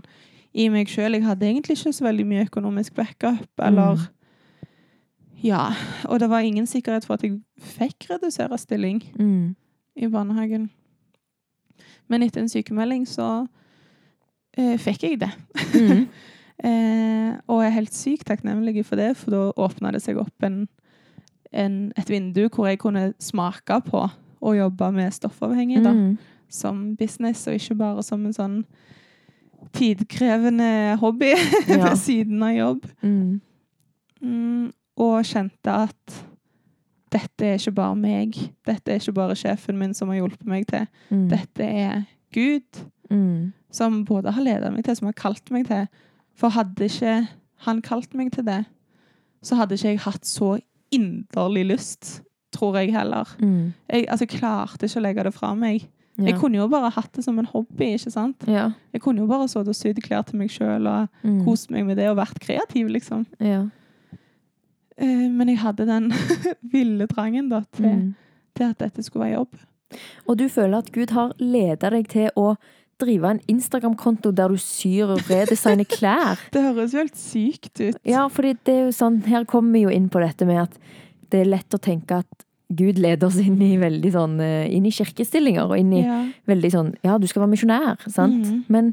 i 0.55 0.69
meg 0.69 0.87
sjøl. 0.89 1.13
Jeg 1.13 1.23
hadde 1.27 1.45
egentlig 1.45 1.75
ikke 1.77 1.91
så 1.93 2.03
veldig 2.07 2.25
mye 2.25 2.45
økonomisk 2.47 2.95
backup, 2.95 3.45
eller 3.59 3.95
Mm. 3.95 4.07
Ja. 5.43 5.73
Og 6.05 6.19
det 6.19 6.29
var 6.29 6.39
ingen 6.39 6.65
sikkerhet 6.67 7.05
for 7.05 7.13
at 7.13 7.23
jeg 7.23 7.41
fikk 7.59 8.07
redusere 8.09 8.57
stilling 8.57 9.03
Mm. 9.19 9.55
i 9.95 10.07
barnehagen. 10.07 10.69
Men 12.09 12.23
etter 12.23 12.41
en 12.41 12.49
sykemelding 12.49 13.05
så 13.07 13.47
eh, 14.57 14.77
fikk 14.77 15.03
jeg 15.03 15.19
det. 15.19 15.31
Mm. 15.75 16.07
Eh, 16.63 17.33
og 17.47 17.61
jeg 17.63 17.69
er 17.69 17.75
helt 17.77 17.93
sykt 17.95 18.25
takknemlig 18.27 18.81
for 18.85 18.95
det, 18.99 19.13
for 19.17 19.31
da 19.31 19.43
åpna 19.55 19.91
det 19.95 20.01
seg 20.03 20.17
opp 20.19 20.43
en, 20.43 20.67
en, 21.53 21.77
et 21.97 22.09
vindu 22.11 22.49
hvor 22.49 22.67
jeg 22.67 22.79
kunne 22.81 23.13
smake 23.19 23.77
på 23.87 24.01
å 24.41 24.53
jobbe 24.57 24.91
med 24.95 25.13
stoffavhengige 25.15 25.83
da, 25.83 25.93
Mm. 25.93 26.17
som 26.49 26.95
business, 26.99 27.47
og 27.47 27.53
ikke 27.55 27.75
bare 27.77 28.03
som 28.03 28.25
en 28.25 28.33
sånn 28.33 28.65
tidkrevende 29.75 30.97
hobby 30.99 31.33
Ja. 31.67 31.83
ved 31.89 31.97
siden 31.99 32.43
av 32.43 32.53
jobb. 32.55 32.85
Mm. 33.03 33.41
Mm, 34.21 34.71
og 34.99 35.23
kjente 35.27 35.71
at 35.85 36.19
dette 37.13 37.45
er 37.47 37.57
ikke 37.57 37.73
bare 37.79 37.95
meg. 37.97 38.35
Dette 38.67 38.91
er 38.93 38.99
ikke 39.01 39.15
bare 39.17 39.35
sjefen 39.39 39.77
min 39.79 39.93
som 39.97 40.11
har 40.11 40.19
hjulpet 40.19 40.45
meg 40.49 40.67
til. 40.69 40.85
Mm. 41.09 41.27
Dette 41.31 41.63
er 41.85 42.03
Gud 42.35 42.85
Mm. 43.09 43.53
som 43.73 44.03
både 44.05 44.29
har 44.35 44.43
ledet 44.45 44.69
meg 44.73 44.83
til, 44.85 44.95
som 44.95 45.07
har 45.09 45.15
kalt 45.17 45.49
meg 45.51 45.65
til. 45.65 45.87
For 46.39 46.53
hadde 46.55 46.87
ikke 46.87 47.13
han 47.67 47.81
kalt 47.83 48.13
meg 48.15 48.31
til 48.35 48.45
det, 48.47 48.61
så 49.43 49.57
hadde 49.59 49.75
ikke 49.75 49.89
jeg 49.93 49.99
hatt 50.05 50.25
så 50.27 50.53
inderlig 50.95 51.65
lyst, 51.73 52.21
tror 52.55 52.77
jeg 52.79 52.93
heller. 52.95 53.27
Mm. 53.43 53.73
Jeg 53.91 54.05
altså, 54.09 54.25
klarte 54.31 54.87
ikke 54.87 55.01
å 55.01 55.03
legge 55.05 55.25
det 55.27 55.33
fra 55.35 55.51
meg. 55.59 55.83
Ja. 56.19 56.25
Jeg 56.31 56.39
kunne 56.41 56.57
jo 56.59 56.67
bare 56.71 56.89
hatt 56.91 57.11
det 57.15 57.23
som 57.23 57.37
en 57.39 57.45
hobby, 57.47 57.93
ikke 57.95 58.11
sant? 58.11 58.43
ja. 58.47 58.69
Jeg 58.91 59.01
kunne 59.03 59.21
jo 59.21 59.27
bare 59.29 59.45
sittet 59.47 59.69
og 59.71 59.77
sydd 59.77 59.99
klær 60.03 60.25
til 60.27 60.39
meg 60.39 60.49
sjøl 60.51 60.87
og 60.87 61.07
Mm. 61.23 61.43
kost 61.45 61.69
meg 61.71 61.85
med 61.85 61.95
det 61.97 62.09
og 62.09 62.17
vært 62.17 62.39
kreativ, 62.43 62.87
liksom. 62.91 63.25
Ja. 63.39 63.65
Eh, 64.97 65.29
Men 65.29 65.47
jeg 65.49 65.59
hadde 65.59 65.85
den 65.87 66.11
ville 66.73 67.07
trangen 67.07 67.49
da, 67.49 67.61
til, 67.75 67.85
Mm. 67.85 68.15
til 68.55 68.63
at 68.69 68.79
dette 68.79 69.03
skulle 69.03 69.25
være 69.25 69.35
jobb. 69.39 69.55
Og 70.27 70.37
du 70.37 70.47
føler 70.49 70.77
at 70.77 70.91
Gud 70.91 71.09
har 71.15 71.31
ledet 71.39 71.91
deg 71.91 72.07
til 72.07 72.29
å 72.37 72.55
drive 72.99 73.29
en 73.29 73.39
Instagram-konto 73.51 74.31
der 74.35 74.51
du 74.53 74.57
syr 74.61 75.15
og 75.15 75.23
redesigner 75.29 75.87
klær. 75.89 76.39
Det 76.53 76.61
høres 76.65 76.93
jo 76.93 77.03
helt 77.03 77.17
sykt 77.19 77.79
ut. 77.81 77.97
Ja, 78.07 78.27
for 78.27 78.43
det 78.47 78.73
er 78.73 78.85
jo 78.87 78.91
sånn, 78.95 79.21
her 79.29 79.45
kommer 79.49 79.73
vi 79.77 79.85
jo 79.87 79.93
inn 79.95 80.09
på 80.11 80.21
dette 80.23 80.45
med 80.49 80.61
at 80.67 80.77
det 81.29 81.43
er 81.43 81.51
lett 81.51 81.75
å 81.75 81.81
tenke 81.81 82.21
at 82.23 82.45
Gud 82.69 82.99
leder 83.01 83.25
oss 83.27 83.39
inn 83.41 83.57
i 83.65 83.71
veldig 83.81 84.11
sånn, 84.13 84.35
eh, 84.45 84.67
inn 84.69 84.85
i 84.85 84.91
kirkestillinger, 84.93 85.65
og 85.71 85.77
inn 85.79 85.93
i 85.97 86.03
Ja. 86.03 86.19
veldig 86.45 86.69
sånn, 86.71 86.91
ja, 87.03 87.17
du 87.17 87.25
skal 87.25 87.41
være 87.41 87.55
misjonær, 87.55 88.03
sant? 88.09 88.45
Mm. 88.45 88.59
Men 88.69 88.91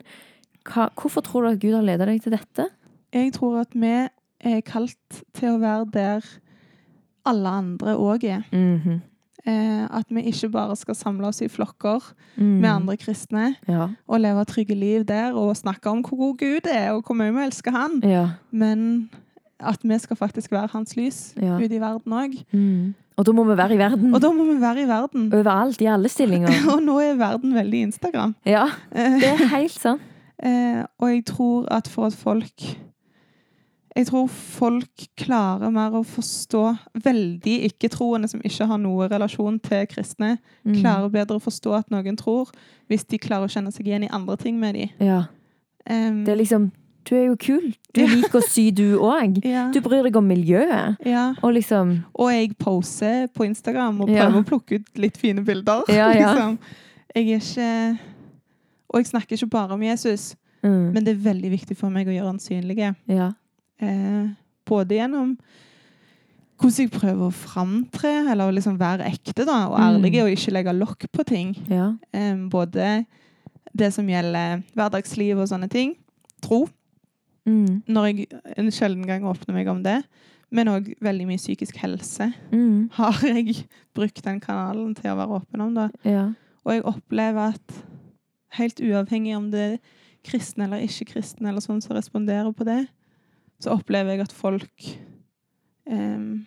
hva, 0.65 0.87
hvorfor 0.97 1.23
tror 1.27 1.43
du 1.45 1.49
at 1.51 1.61
Gud 1.61 1.75
har 1.75 1.83
ledet 1.85 2.07
deg 2.09 2.23
til 2.25 2.33
dette? 2.33 2.71
Jeg 3.13 3.35
tror 3.37 3.61
at 3.61 3.75
vi 3.77 3.93
er 4.41 4.63
kalt 4.63 5.21
til 5.37 5.49
å 5.57 5.61
være 5.61 5.91
der 5.93 6.25
alle 7.27 7.49
andre 7.49 7.97
òg 8.01 8.25
er. 8.25 8.45
Mhm. 8.53 8.97
Eh, 8.97 9.01
at 9.47 10.05
vi 10.11 10.23
ikke 10.23 10.49
bare 10.51 10.77
skal 10.77 10.95
samle 10.95 11.27
oss 11.29 11.41
i 11.43 11.49
flokker 11.49 12.03
Mm. 12.37 12.61
med 12.61 12.69
andre 12.71 12.97
kristne 12.97 13.55
Ja, 13.69 13.89
og 14.09 14.21
leve 14.21 14.45
trygge 14.45 14.75
liv 14.75 15.05
der 15.05 15.33
og 15.33 15.57
snakke 15.57 15.87
om 15.91 16.03
hvor 16.05 16.17
god 16.17 16.37
Gud 16.39 16.67
er, 16.73 16.91
og 16.93 17.03
hvor 17.07 17.15
mye 17.15 17.33
vi 17.33 17.45
elsker 17.47 17.71
Han. 17.71 18.01
ja, 18.05 18.29
Men 18.51 19.11
at 19.61 19.79
vi 19.83 19.99
skal 19.99 20.17
faktisk 20.17 20.53
være 20.53 20.69
Hans 20.73 20.97
lys 20.97 21.35
Ja. 21.41 21.57
ute 21.57 21.75
i 21.77 21.81
verden 21.81 22.13
òg. 22.13 22.45
mm. 22.53 22.95
Og 23.19 23.25
da 23.27 23.33
må 23.33 23.45
vi 23.45 23.57
være 23.57 23.75
i 23.75 23.79
verden. 23.79 24.15
Og 24.15 24.21
da 24.21 24.29
må 24.33 24.45
vi 24.45 24.61
være 24.61 24.83
i 24.83 24.89
verden. 24.89 25.33
Overalt, 25.33 25.81
i 25.81 25.87
alle 25.87 26.09
stillinger. 26.09 26.49
Og 26.75 26.83
nå 26.83 26.99
er 27.01 27.15
verden 27.17 27.55
veldig 27.55 27.81
Instagram. 27.87 28.35
Ja, 28.45 28.67
Eh, 28.93 29.11
det 29.21 29.25
er 29.25 29.47
helt 29.57 29.73
sant. 29.73 30.01
Eh, 30.43 30.85
og 31.01 31.09
jeg 31.15 31.25
tror 31.25 31.65
at 31.71 31.89
for 31.89 32.07
at 32.07 32.13
folk 32.13 32.61
Jeg 33.97 34.07
tror 34.11 34.27
folk 34.29 35.07
klarer 35.17 35.71
mer 35.73 35.95
å 35.97 36.03
forstå 36.05 36.63
veldig 37.05 37.55
ikke-troende 37.71 38.29
som 38.29 38.43
ikke 38.45 38.67
har 38.69 38.79
noe 38.79 39.07
relasjon 39.09 39.59
til 39.65 39.87
kristne, 39.89 40.35
Mm. 40.67 40.81
klarer 40.83 41.09
bedre 41.11 41.39
å 41.39 41.43
forstå 41.43 41.79
at 41.79 41.89
noen 41.91 42.17
tror, 42.17 42.51
hvis 42.91 43.07
de 43.09 43.19
klarer 43.19 43.47
å 43.49 43.53
kjenne 43.53 43.73
seg 43.73 43.87
igjen 43.87 44.05
i 44.05 44.11
andre 44.13 44.37
ting 44.37 44.59
med 44.61 44.75
de. 44.75 44.91
Ja. 45.01 45.23
Um, 45.89 46.25
Det 46.25 46.33
er 46.35 46.37
liksom 46.43 46.73
Du 47.09 47.15
er 47.15 47.27
jo 47.29 47.37
kul. 47.37 47.73
Du 47.95 48.01
Ja. 48.01 48.07
liker 48.09 48.41
å 48.41 48.43
sy, 48.43 48.71
du 48.73 48.99
òg. 48.99 49.39
ja, 49.45 49.71
Du 49.71 49.81
bryr 49.81 50.03
deg 50.03 50.17
om 50.17 50.27
miljøet. 50.29 50.97
ja. 51.07 51.35
Og 51.43 51.55
liksom 51.55 52.05
Og 52.15 52.31
jeg 52.33 52.59
poser 52.59 53.29
på 53.29 53.45
Instagram 53.47 54.01
og 54.01 54.09
prøver 54.09 54.43
å 54.43 54.45
plukke 54.45 54.81
ut 54.81 54.99
litt 54.99 55.17
fine 55.17 55.45
bilder. 55.45 55.85
Liksom. 55.89 56.59
Jeg 57.15 57.31
er 57.31 57.39
ikke 57.39 57.99
Og 58.91 58.99
jeg 59.01 59.07
snakker 59.07 59.37
ikke 59.37 59.51
bare 59.51 59.73
om 59.73 59.81
Jesus, 59.83 60.35
mm. 60.63 60.93
men 60.93 61.05
det 61.05 61.15
er 61.15 61.33
veldig 61.33 61.51
viktig 61.51 61.77
for 61.77 61.89
meg 61.91 62.07
å 62.09 62.11
gjøre 62.11 62.27
han 62.27 62.39
synlig. 62.39 62.95
Ja. 63.09 63.33
Eh, 63.81 64.29
både 64.67 64.97
gjennom 64.97 65.37
hvordan 66.57 66.87
jeg 66.87 66.91
prøver 66.91 67.27
å 67.29 67.33
framtre, 67.37 68.13
eller 68.33 68.53
liksom 68.57 68.79
være 68.81 69.05
ekte 69.11 69.45
da, 69.45 69.67
og 69.69 69.77
Mm. 69.79 69.85
ærlig, 70.05 70.23
og 70.23 70.31
ikke 70.33 70.53
legge 70.53 70.73
lokk 70.79 71.05
på 71.13 71.25
ting. 71.29 71.55
Ja. 71.69 71.93
Um, 72.15 72.49
både 72.49 73.05
det 73.77 73.93
som 73.93 74.07
gjelder 74.09 74.63
hverdagsliv 74.75 75.37
og 75.39 75.49
sånne 75.49 75.69
ting. 75.69 75.97
Tro. 76.41 76.67
Mm. 77.47 77.83
Når 77.87 78.07
jeg 78.07 78.29
en 78.57 78.71
sjelden 78.71 79.07
gang 79.07 79.23
åpner 79.25 79.53
meg 79.55 79.69
om 79.69 79.83
det. 79.83 80.03
Men 80.51 80.69
òg 80.69 80.95
veldig 81.03 81.27
mye 81.27 81.37
psykisk 81.39 81.77
helse 81.77 82.33
Mm. 82.53 82.89
har 82.93 83.13
jeg 83.21 83.67
brukt 83.95 84.23
den 84.23 84.41
kanalen 84.41 84.95
til 84.95 85.11
å 85.11 85.17
være 85.17 85.41
åpen 85.43 85.61
om. 85.61 85.75
da. 85.75 85.89
Ja. 86.05 86.33
Og 86.65 86.73
jeg 86.73 86.83
opplever 86.85 87.53
at 87.53 87.83
helt 88.53 88.77
uavhengig 88.81 89.37
om 89.37 89.51
det 89.51 89.61
er 89.75 89.79
kristne 90.25 90.65
eller 90.65 90.79
ikke-kristne 90.81 91.49
eller 91.49 91.61
sånn 91.61 91.83
som 91.83 91.95
responderer 91.97 92.55
på 92.55 92.65
det, 92.65 92.89
så 93.61 93.73
opplever 93.77 94.13
jeg 94.17 94.21
at 94.27 94.33
folk 94.37 94.87
um, 95.91 96.47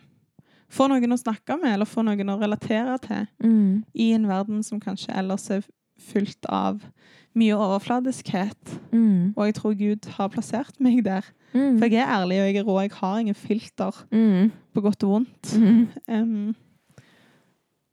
får 0.70 0.92
noen 0.92 1.16
å 1.16 1.18
snakke 1.20 1.58
med, 1.62 1.74
eller 1.74 1.90
får 1.90 2.06
noen 2.06 2.30
å 2.36 2.40
relatere 2.42 2.98
til, 3.02 3.28
Mm. 3.44 3.84
i 3.96 4.12
en 4.14 4.28
verden 4.30 4.64
som 4.64 4.80
kanskje 4.80 5.16
ellers 5.18 5.50
er 5.50 5.64
fylt 6.00 6.46
av 6.48 6.82
mye 7.36 7.56
overfladiskhet. 7.58 8.80
Mm. 8.92 9.34
Og 9.38 9.46
jeg 9.46 9.56
tror 9.56 9.74
Gud 9.78 10.06
har 10.18 10.30
plassert 10.30 10.80
meg 10.80 11.04
der. 11.04 11.26
Mm. 11.54 11.80
For 11.80 11.88
jeg 11.90 12.00
er 12.04 12.14
ærlig, 12.14 12.40
og 12.40 12.48
jeg 12.48 12.56
er 12.62 12.64
rå. 12.68 12.80
Jeg 12.82 12.92
har 13.00 13.20
ingen 13.20 13.36
filter, 13.36 13.92
Mm. 14.12 14.52
på 14.74 14.82
godt 14.82 15.04
og 15.04 15.10
vondt. 15.10 15.54
Mm. 15.58 15.88
Em, 16.08 16.56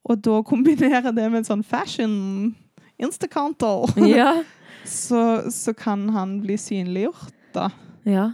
og 0.05 0.20
da 0.22 0.42
kombinere 0.42 1.12
det 1.14 1.31
med 1.31 1.38
en 1.38 1.44
sånn 1.44 1.64
fashion 1.64 2.55
Instacounter, 2.98 3.87
Ja. 4.07 4.42
så, 4.85 5.50
så 5.50 5.72
kan 5.76 6.09
han 6.14 6.40
bli 6.42 6.57
synliggjort, 6.57 7.33
da. 7.55 7.70
ja. 8.05 8.31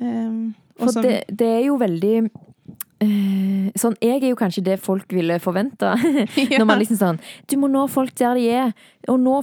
Og 0.00 0.86
For 0.86 0.92
som- 0.96 1.02
det, 1.04 1.24
det 1.28 1.46
er 1.46 1.64
jo 1.66 1.76
veldig 1.78 2.30
uh, 3.02 3.70
Sånn, 3.80 3.94
jeg 4.02 4.22
er 4.22 4.28
jo 4.30 4.36
kanskje 4.38 4.62
det 4.64 4.78
folk 4.82 5.12
ville 5.12 5.38
forvente. 5.40 5.92
Når 6.58 6.66
man 6.66 6.80
liksom 6.80 6.98
sånn 7.00 7.20
Du 7.48 7.56
må 7.60 7.68
nå 7.70 7.86
folk 7.90 8.14
der 8.18 8.34
de 8.34 8.46
er. 8.50 8.72
Og 9.08 9.20
nå 9.20 9.38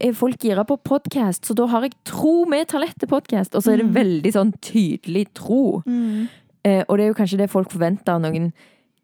er 0.00 0.12
folk 0.18 0.38
gira 0.42 0.64
på 0.66 0.78
podkast, 0.82 1.44
så 1.46 1.54
da 1.58 1.66
har 1.70 1.82
jeg 1.86 1.94
tro 2.08 2.44
med 2.50 2.66
talent 2.70 2.96
til 2.98 3.08
podkast. 3.10 3.54
Og 3.54 3.62
så 3.62 3.72
er 3.74 3.82
det 3.82 3.86
Mm. 3.90 3.94
veldig 3.98 4.32
sånn 4.34 4.52
tydelig 4.60 5.28
tro. 5.34 5.82
mm, 5.86 6.28
Uh, 6.66 6.82
og 6.88 6.98
det 6.98 7.04
er 7.04 7.08
jo 7.12 7.14
kanskje 7.14 7.38
det 7.38 7.46
folk 7.50 7.70
forventer 7.70 8.12
av 8.16 8.20
noen 8.20 8.48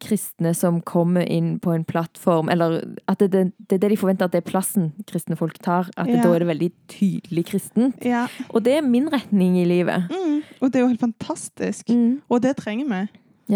kristne 0.04 0.52
som 0.56 0.80
kommer 0.84 1.24
inn 1.30 1.54
på 1.64 1.72
en 1.74 1.84
plattform. 1.88 2.50
Eller 2.52 2.76
at 3.10 3.18
det, 3.24 3.30
det, 3.32 3.44
det 3.68 3.78
er 3.78 3.82
det 3.86 3.90
de 3.94 3.98
forventer 4.00 4.28
at 4.28 4.34
det 4.36 4.42
er 4.44 4.48
plassen 4.50 4.90
kristne 5.10 5.36
folk 5.40 5.56
tar. 5.64 5.88
At 5.96 6.06
det, 6.10 6.20
da 6.22 6.32
er 6.36 6.44
det 6.44 6.50
veldig 6.52 6.70
tydelig 6.92 7.46
kristent. 7.52 8.04
ja. 8.04 8.26
Og 8.52 8.62
det 8.66 8.76
er 8.78 8.84
min 8.86 9.08
retning 9.12 9.56
i 9.60 9.64
livet. 9.68 10.06
Mm, 10.12 10.42
og 10.60 10.68
det 10.70 10.78
er 10.80 10.84
jo 10.84 10.90
helt 10.92 11.00
fantastisk. 11.06 11.88
Mm. 11.90 12.20
Og 12.28 12.42
det 12.44 12.54
trenger 12.60 12.90
vi. 12.92 13.00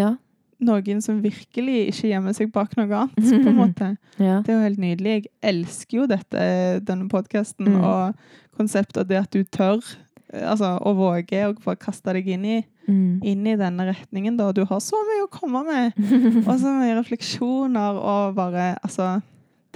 Ja. 0.01 0.15
Noen 0.59 0.99
som 1.05 1.21
virkelig 1.23 1.85
ikke 1.93 2.09
gjemmer 2.11 2.35
seg 2.35 2.49
bak 2.51 2.73
noe 2.75 2.89
annet, 2.91 3.15
på 3.45 3.47
en 3.53 3.61
måte. 3.63 3.93
ja. 4.19 4.41
Det 4.43 4.51
er 4.51 4.57
jo 4.57 4.65
helt 4.65 4.81
nydelig. 4.83 5.13
Jeg 5.21 5.31
elsker 5.53 6.01
jo 6.01 6.07
dette, 6.11 6.49
denne 6.89 7.07
podkasten 7.13 7.69
Mm. 7.77 7.85
og 7.85 8.15
konseptet 8.59 9.05
og 9.05 9.07
det 9.13 9.21
at 9.21 9.31
du 9.31 9.45
tør 9.55 9.79
altså, 10.33 10.75
å 10.85 10.93
våge 10.97 11.43
å 11.55 11.77
kaste 11.79 12.13
deg 12.13 12.29
inn 12.29 12.45
i, 12.45 12.59
Mm. 12.89 13.21
inn 13.23 13.47
i 13.47 13.55
denne 13.57 13.85
retningen. 13.95 14.37
Da. 14.39 14.51
Du 14.53 14.63
har 14.65 14.79
så 14.81 14.97
mye 14.97 15.27
å 15.27 15.31
komme 15.31 15.61
med. 15.67 15.93
Og 16.49 16.55
så 16.59 16.71
mye 16.73 16.95
refleksjoner 16.97 17.99
og 18.01 18.35
bare 18.35 18.79
Altså, 18.83 19.21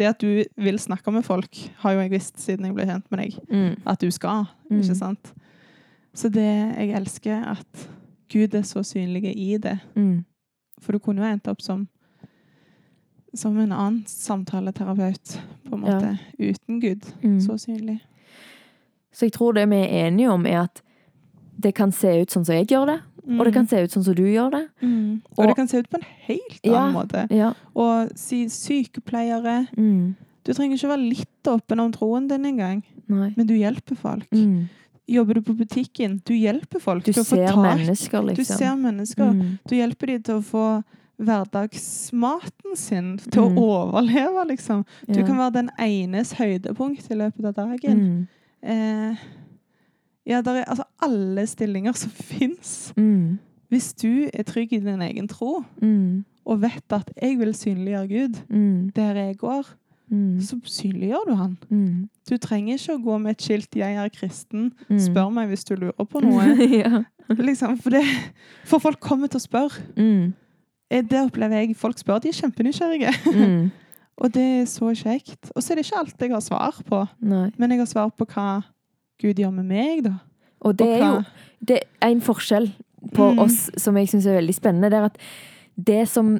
det 0.01 0.07
at 0.09 0.19
du 0.19 0.45
vil 0.57 0.79
snakke 0.81 1.13
med 1.13 1.23
folk, 1.27 1.55
har 1.83 1.93
jo 1.93 2.01
jeg 2.01 2.11
visst 2.15 2.39
siden 2.41 2.65
jeg 2.65 2.75
ble 2.75 2.87
kjent 2.89 3.05
med 3.11 3.21
deg 3.21 3.37
Mm. 3.51 3.77
at 3.87 4.01
du 4.01 4.11
skal. 4.11 4.47
Mm. 4.71 4.81
Ikke 4.81 4.97
sant? 4.97 5.33
Så 6.15 6.31
det 6.33 6.47
jeg 6.79 6.95
elsker, 6.97 7.45
at 7.53 7.89
Gud 8.33 8.55
er 8.55 8.63
så 8.65 8.81
synlig 8.81 9.37
i 9.37 9.59
det. 9.59 9.79
Mm. 9.95 10.25
For 10.81 10.93
du 10.93 10.99
kunne 10.99 11.21
jo 11.21 11.29
endt 11.35 11.49
opp 11.49 11.61
som 11.61 11.89
som 13.35 13.57
en 13.59 13.73
annen 13.73 14.05
samtaleterapeut, 14.07 15.39
på 15.69 15.75
en 15.77 15.85
Ja. 15.87 15.99
måte. 16.01 16.19
Uten 16.39 16.81
Gud. 16.81 17.03
Mm. 17.23 17.41
Så 17.41 17.55
synlig. 17.59 18.01
Så 19.13 19.27
jeg 19.29 19.33
tror 19.33 19.53
det 19.55 19.69
vi 19.69 19.77
er 19.77 20.07
enige 20.09 20.31
om, 20.33 20.47
er 20.47 20.63
at 20.65 20.83
det 21.61 21.75
kan 21.75 21.93
se 21.93 22.23
ut 22.23 22.31
sånn 22.31 22.45
som 22.47 22.55
jeg 22.57 22.67
gjør 22.69 22.87
det, 22.87 23.01
og 23.39 23.45
det 23.45 23.53
kan 23.55 23.67
se 23.69 23.83
ut 23.85 23.91
sånn 23.93 24.05
som 24.05 24.15
du 24.15 24.23
gjør 24.25 24.51
det. 24.51 24.69
mm. 24.83 25.23
Og, 25.31 25.39
og- 25.39 25.47
det 25.49 25.57
kan 25.57 25.69
se 25.69 25.79
ut 25.79 25.91
på 25.91 25.99
en 26.01 26.07
helt 26.27 26.61
Ja. 26.65 26.73
annen 26.81 26.95
måte. 26.95 27.27
Ja. 27.31 27.53
Og 27.77 28.11
si 28.17 28.47
sykepleiere 28.49 29.69
Mm. 29.77 30.15
Du 30.45 30.53
trenger 30.53 30.75
ikke 30.77 30.89
være 30.89 31.09
litt 31.09 31.45
åpen 31.47 31.79
om 31.79 31.93
troen 31.93 32.27
din 32.29 32.45
engang, 32.45 32.83
men 33.07 33.47
du 33.47 33.55
hjelper 33.55 33.95
folk. 33.97 34.29
Mm. 34.33 34.69
Jobber 35.09 35.35
du 35.35 35.41
på 35.43 35.55
butikken, 35.57 36.21
du 36.25 36.33
hjelper 36.35 36.81
folk 36.81 37.05
Du 37.05 37.13
å 37.13 37.15
få 37.23 37.25
ser 37.37 37.55
mennesker, 37.55 38.23
liksom. 38.27 38.35
Du 38.37 38.45
ser 38.45 38.75
mennesker. 38.77 39.31
Mm. 39.33 39.59
Du 39.69 39.77
hjelper 39.77 40.07
dem 40.07 40.23
til 40.23 40.35
å 40.41 40.43
få 40.43 40.85
hverdagsmaten 41.21 42.77
sin, 42.77 43.19
til 43.19 43.43
Mm. 43.43 43.57
å 43.59 43.93
overleve, 43.93 44.47
liksom. 44.49 44.85
Du 45.07 45.21
Ja. 45.21 45.27
kan 45.27 45.37
være 45.37 45.53
den 45.53 45.71
enes 45.79 46.33
høydepunkt 46.35 47.11
i 47.11 47.15
løpet 47.15 47.45
av 47.45 47.55
dagen. 47.55 48.29
Eh, 48.63 49.17
ja, 50.27 50.41
der 50.41 50.53
er 50.61 50.65
altså 50.71 50.85
alle 51.03 51.47
stillinger 51.47 51.93
som 51.93 52.11
fins. 52.33 52.93
Mm. 52.97 53.39
Hvis 53.69 53.93
du 53.95 54.29
er 54.35 54.43
trygg 54.43 54.73
i 54.73 54.79
din 54.79 55.03
egen 55.03 55.29
tro, 55.29 55.63
Mm. 55.83 56.25
og 56.45 56.61
vet 56.63 56.93
at 56.93 57.11
'jeg 57.23 57.39
vil 57.39 57.55
synliggjøre 57.55 58.09
Gud 58.09 58.35
Mm. 58.51 58.91
der 58.97 59.15
jeg 59.15 59.37
går', 59.39 59.75
Mm. 60.11 60.41
så 60.41 60.61
synliggjør 60.65 61.25
du 61.29 61.35
han. 61.35 61.59
Mm. 61.71 62.09
Du 62.31 62.37
trenger 62.37 62.75
ikke 62.75 62.95
å 62.95 63.03
gå 63.05 63.19
med 63.19 63.31
et 63.31 63.43
skilt 63.43 63.71
'jeg 63.77 63.95
er 63.97 64.09
kristen'. 64.09 64.71
Mm. 64.91 64.99
Spør 64.99 65.31
meg 65.33 65.49
hvis 65.49 65.65
du 65.65 65.75
lurer 65.75 66.05
på 66.05 66.21
noe. 66.21 66.43
ja. 66.85 67.03
liksom, 67.31 67.79
for, 67.79 67.91
det, 67.91 68.03
for 68.65 68.79
folk 68.79 69.01
kommer 69.01 69.27
til 69.27 69.39
å 69.39 69.47
spørre. 69.49 69.81
Eh, 70.91 71.03
Det 71.03 71.21
opplever 71.33 71.57
jeg. 71.61 71.77
Folk 71.77 71.99
spør, 71.99 72.19
de 72.21 72.29
er 72.29 72.33
kjempenysgjerrige. 72.33 73.13
Og 74.23 74.31
det 74.33 74.43
er 74.63 74.67
så 74.71 74.93
kjekt. 74.95 75.51
Og 75.57 75.63
så 75.65 75.73
er 75.73 75.81
det 75.81 75.87
ikke 75.89 75.99
alt 75.99 76.21
jeg 76.23 76.31
har 76.31 76.45
svar 76.45 76.77
på, 76.87 77.01
Nei. 77.21 77.51
men 77.59 77.71
jeg 77.75 77.81
har 77.83 77.91
svar 77.91 78.13
på 78.15 78.27
hva 78.31 78.63
Gud 79.23 79.35
gjør 79.43 79.53
med 79.57 79.67
meg, 79.67 80.05
da. 80.07 80.15
Og 80.63 80.77
det 80.79 80.87
Og 80.87 80.93
er 80.95 81.03
jo 81.09 81.25
det 81.67 81.81
er 82.01 82.09
en 82.15 82.21
forskjell 82.23 82.71
på 83.15 83.33
Mm. 83.35 83.39
oss 83.43 83.71
som 83.77 83.97
jeg 83.97 84.09
syns 84.09 84.27
er 84.27 84.39
veldig 84.41 84.55
spennende. 84.55 84.91
Det 84.91 84.99
er 84.99 85.05
at 85.11 85.19
det 85.77 86.09
som 86.09 86.39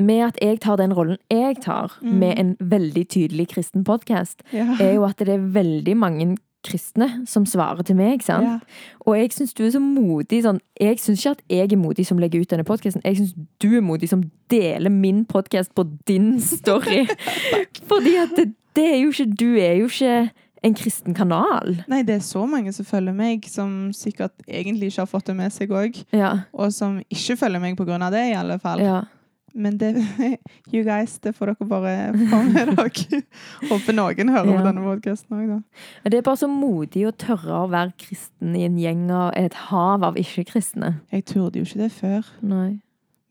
Med 0.00 0.20
at 0.22 0.36
jeg 0.40 0.60
tar 0.60 0.76
den 0.76 0.92
rollen 0.94 1.16
jeg 1.28 1.56
tar, 1.60 1.90
Mm. 2.00 2.18
med 2.20 2.38
en 2.38 2.56
veldig 2.60 3.08
tydelig 3.08 3.48
kristen 3.48 3.82
podkast, 3.84 4.42
Ja. 4.52 4.76
er 4.78 4.94
jo 4.94 5.02
at 5.04 5.16
det 5.16 5.28
er 5.28 5.38
veldig 5.38 5.96
mange 5.96 6.36
kristne 6.66 7.08
som 7.26 7.46
svarer 7.46 7.82
til 7.86 7.96
meg. 7.98 8.22
sant? 8.22 8.44
Ja. 8.44 8.58
Og 9.06 9.16
jeg 9.18 9.32
syns 9.32 9.54
du 9.54 9.64
er 9.64 9.70
så 9.74 9.80
modig. 9.82 10.42
Sånn, 10.44 10.60
jeg 10.80 10.98
syns 11.02 11.22
ikke 11.22 11.36
at 11.36 11.44
jeg 11.48 11.72
er 11.72 11.80
modig 11.80 12.06
som 12.06 12.18
legger 12.18 12.42
ut 12.42 12.50
denne 12.50 12.66
podkasten. 12.66 13.04
Jeg 13.04 13.20
syns 13.20 13.34
du 13.62 13.70
er 13.76 13.84
modig 13.84 14.10
som 14.10 14.24
deler 14.50 14.90
min 14.90 15.24
podkast 15.28 15.74
på 15.74 15.86
din 16.08 16.40
story. 16.40 17.06
Fordi 17.90 18.16
at 18.20 18.34
det, 18.36 18.50
det 18.76 18.86
er 18.94 19.00
jo 19.02 19.14
ikke 19.14 19.32
Du 19.38 19.48
er 19.56 19.78
jo 19.78 19.88
ikke 19.90 20.30
en 20.66 20.74
kristen 20.74 21.14
kanal. 21.14 21.76
Nei, 21.86 22.02
det 22.02 22.16
er 22.18 22.24
så 22.26 22.42
mange 22.50 22.72
som 22.74 22.86
følger 22.86 23.14
meg, 23.14 23.46
som 23.46 23.92
sikkert 23.94 24.34
egentlig 24.48 24.90
ikke 24.90 25.04
har 25.04 25.10
fått 25.10 25.30
det 25.30 25.36
med 25.38 25.54
seg 25.54 25.70
òg. 25.70 26.00
Ja. 26.10 26.32
Og 26.52 26.72
som 26.74 26.98
ikke 27.06 27.36
følger 27.38 27.62
meg 27.62 27.78
på 27.78 27.86
grunn 27.86 28.02
av 28.02 28.10
det, 28.14 28.24
i 28.32 28.36
alle 28.38 28.58
fall. 28.62 28.82
ja. 28.82 29.04
Men 29.58 29.76
det, 29.80 29.88
you 30.72 30.84
guys, 30.86 31.16
det 31.24 31.32
får 31.34 31.50
dere 31.52 31.66
bare 31.70 31.94
få 32.30 32.40
med 32.46 32.68
dere. 32.78 33.22
Håper 33.68 33.96
noen 33.98 34.30
hører 34.30 34.52
Ja. 34.52 34.58
på 34.60 34.66
denne 34.68 34.84
podkasten 34.86 35.34
òg, 35.38 35.48
da. 35.50 35.58
Det 36.12 36.20
er 36.20 36.26
bare 36.28 36.38
så 36.40 36.48
modig 36.52 37.02
å 37.08 37.14
tørre 37.18 37.62
å 37.64 37.70
være 37.72 37.92
kristen 37.98 38.54
i 38.54 38.62
en 38.68 38.78
gjeng 38.78 39.08
av 39.10 39.32
et 39.36 39.56
hav 39.68 40.04
av 40.06 40.18
ikke-kristne. 40.20 40.92
Jeg 41.10 41.26
turde 41.32 41.58
jo 41.58 41.66
ikke 41.66 41.82
det 41.82 41.90
før. 41.96 42.30
Nei. 42.46 42.78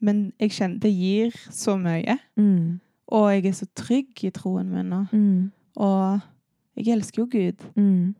Men 0.03 0.25
jeg 0.37 0.51
kjenner 0.57 0.81
det 0.83 0.91
gir 0.93 1.37
så 1.49 1.77
mye. 1.79 2.19
Mm. 2.37 2.79
Og 3.15 3.29
jeg 3.31 3.45
er 3.47 3.55
så 3.57 3.65
trygg 3.79 4.25
i 4.27 4.33
troen 4.35 4.67
min 4.69 4.91
nå. 4.91 4.99
Mm. 5.15 5.51
Og 5.79 6.19
jeg 6.77 6.91
elsker 6.97 7.23
jo 7.23 7.29
Gud. 7.31 7.63
Mm. 7.79 8.15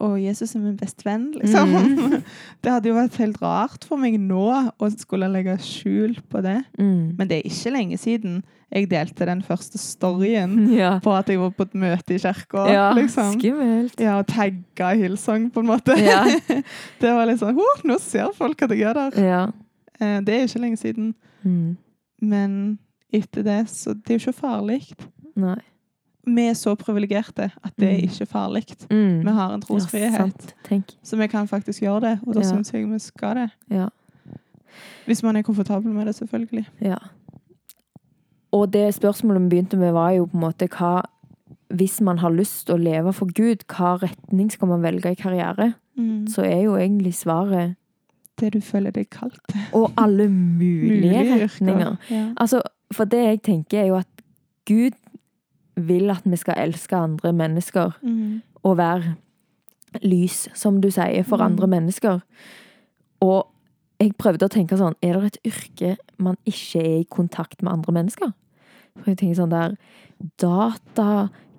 Og 0.00 0.14
Jesus 0.22 0.54
er 0.56 0.62
min 0.64 0.76
beste 0.80 1.04
venn, 1.06 1.28
liksom. 1.36 1.74
Mm. 1.74 2.14
Det 2.64 2.72
hadde 2.72 2.88
jo 2.90 2.96
vært 2.96 3.18
helt 3.20 3.40
rart 3.42 3.84
for 3.88 4.00
meg 4.00 4.16
nå 4.20 4.46
å 4.80 4.88
skulle 4.94 5.28
legge 5.32 5.54
skjul 5.64 6.16
på 6.32 6.40
det. 6.44 6.58
Mm. 6.80 7.14
Men 7.18 7.28
det 7.30 7.38
er 7.40 7.50
ikke 7.50 7.72
lenge 7.74 7.98
siden 8.00 8.40
jeg 8.70 8.86
delte 8.90 9.26
den 9.26 9.40
første 9.42 9.80
storyen 9.82 10.68
Ja. 10.80 10.92
på 11.02 11.10
at 11.16 11.28
jeg 11.32 11.40
var 11.42 11.50
på 11.56 11.66
et 11.66 11.74
møte 11.74 12.14
i 12.14 12.20
kirka. 12.22 12.66
ja. 12.72 12.88
liksom. 12.96 13.32
Skummelt. 13.38 13.98
Ja, 14.00 14.18
og 14.22 14.28
tagga 14.30 14.92
Hillsong, 14.96 15.48
på 15.52 15.60
en 15.64 15.70
måte. 15.72 15.96
Ja. 16.00 16.22
det 17.02 17.14
var 17.16 17.26
litt 17.30 17.40
sånn 17.42 17.58
«Åh, 17.58 17.82
Nå 17.90 17.98
ser 18.02 18.30
folk 18.36 18.62
at 18.66 18.70
jeg 18.76 18.86
er 18.90 18.94
der. 19.00 19.18
ja. 19.26 19.42
Eh, 20.00 20.20
Det 20.24 20.34
er 20.36 20.46
ikke 20.46 20.62
lenge 20.62 20.78
siden. 20.80 21.14
Mm. 21.44 21.76
Men 22.22 22.78
etter 23.12 23.42
det, 23.42 23.58
så 23.72 23.92
det 23.96 24.14
er 24.14 24.18
jo 24.18 24.22
ikke 24.30 24.38
farlig. 24.40 24.80
Nei. 25.40 25.58
Vi 26.26 26.42
er 26.48 26.52
så 26.54 26.74
privilegerte 26.76 27.50
at 27.64 27.72
det 27.80 27.88
er 27.88 27.96
ikke 28.02 28.12
ikke 28.20 28.26
farlig. 28.26 28.64
Mm. 28.90 29.20
Vi 29.24 29.30
har 29.32 29.54
en 29.54 29.62
trosfrihet, 29.62 30.54
Ja, 30.70 30.80
så 31.02 31.16
vi 31.16 31.26
kan 31.26 31.48
faktisk 31.48 31.80
gjøre 31.82 32.00
det. 32.00 32.18
Og 32.26 32.34
da 32.34 32.40
Ja. 32.40 32.46
syns 32.46 32.72
jeg 32.72 32.86
vi 32.90 32.98
skal 32.98 33.36
det. 33.36 33.50
Ja. 33.70 33.86
Hvis 35.06 35.22
man 35.22 35.36
er 35.36 35.42
komfortabel 35.42 35.92
med 35.92 36.06
det, 36.06 36.14
selvfølgelig. 36.14 36.66
Ja. 36.80 36.96
Og 38.52 38.72
det 38.72 38.94
spørsmålet 38.94 39.42
vi 39.42 39.48
begynte 39.48 39.76
med, 39.76 39.92
var 39.92 40.10
jo 40.10 40.24
på 40.26 40.34
en 40.36 40.40
måte 40.40 40.68
hva 40.68 41.02
Hvis 41.74 42.00
man 42.00 42.18
har 42.18 42.30
lyst 42.30 42.66
til 42.66 42.74
å 42.74 42.78
leve 42.82 43.12
for 43.12 43.26
Gud, 43.32 43.62
hva 43.68 43.92
retning 44.02 44.50
skal 44.50 44.68
man 44.68 44.82
velge 44.82 45.10
i 45.12 45.14
karriere? 45.14 45.74
Så 46.28 46.42
er 46.42 46.62
jo 46.64 46.74
egentlig 46.76 47.14
svaret 47.14 47.76
Det 48.40 48.52
du 48.52 48.60
føler 48.60 48.90
deg 48.90 49.10
kalt 49.10 49.38
til. 49.48 49.60
Og 49.72 49.92
alle 49.96 50.28
mulige 50.58 51.00
Mulige 51.12 51.44
retninger. 51.44 51.96
Ja. 52.10 52.32
Altså, 52.36 52.62
for 52.92 53.04
det 53.04 53.18
jeg 53.24 53.42
tenker, 53.42 53.78
er 53.82 53.86
jo 53.86 53.96
at 53.96 54.06
Gud 54.66 54.90
vil 55.88 56.10
at 56.10 56.22
vi 56.24 56.36
skal 56.36 56.54
elske 56.58 56.96
andre 56.96 57.32
mennesker 57.32 57.92
Mm. 58.02 58.42
og 58.62 58.76
være 58.76 59.14
lys, 60.02 60.48
som 60.54 60.80
du 60.80 60.90
sier, 60.90 61.22
for 61.24 61.36
Mm. 61.36 61.42
andre 61.44 61.66
mennesker. 61.66 62.20
Og 63.20 63.46
jeg 64.00 64.16
prøvde 64.16 64.46
å 64.46 64.48
tenke 64.48 64.76
sånn 64.78 64.94
Er 65.02 65.20
det 65.20 65.24
et 65.24 65.52
yrke 65.52 65.96
man 66.18 66.36
ikke 66.46 66.80
er 66.80 67.00
i 67.00 67.06
kontakt 67.10 67.62
med 67.62 67.72
andre 67.72 67.92
mennesker? 67.92 68.32
For 68.96 69.10
jeg 69.10 69.18
tenker 69.18 69.36
sånn 69.36 69.50
der 69.50 69.76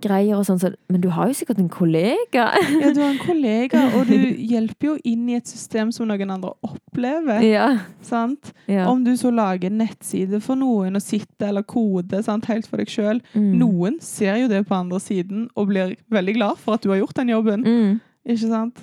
Datagreier 0.02 0.38
og 0.40 0.46
sånn, 0.48 0.60
så, 0.62 0.72
men 0.90 1.02
du 1.04 1.10
har 1.14 1.30
jo 1.30 1.36
sikkert 1.38 1.60
en 1.62 1.70
kollega. 1.72 2.48
ja, 2.82 2.92
du 2.94 3.00
har 3.02 3.12
en 3.12 3.20
kollega, 3.22 3.84
og 3.98 4.08
du 4.10 4.16
hjelper 4.18 4.88
jo 4.92 4.96
inn 5.08 5.28
i 5.30 5.36
et 5.38 5.48
system 5.48 5.92
som 5.94 6.08
noen 6.10 6.32
andre 6.34 6.54
opplever. 6.66 7.42
ja. 7.46 7.68
Sant? 8.02 8.52
ja. 8.68 8.88
Om 8.90 9.04
du 9.06 9.14
så 9.18 9.30
lager 9.32 9.70
nettside 9.72 10.40
for 10.42 10.58
noen 10.58 10.98
og 10.98 11.04
sitter 11.04 11.52
eller 11.52 11.64
kode 11.64 12.24
sant, 12.26 12.48
helt 12.50 12.66
for 12.68 12.82
deg 12.82 12.90
sjøl. 12.90 13.22
Mm. 13.38 13.52
Noen 13.62 14.00
ser 14.02 14.40
jo 14.42 14.48
det 14.52 14.64
på 14.68 14.76
andre 14.76 15.00
siden 15.00 15.46
og 15.56 15.70
blir 15.70 15.94
veldig 16.12 16.36
glad 16.40 16.58
for 16.62 16.76
at 16.76 16.84
du 16.84 16.90
har 16.92 17.00
gjort 17.04 17.16
den 17.22 17.30
jobben. 17.30 17.62
Mm. 17.66 18.00
Ikke 18.26 18.50
sant? 18.50 18.82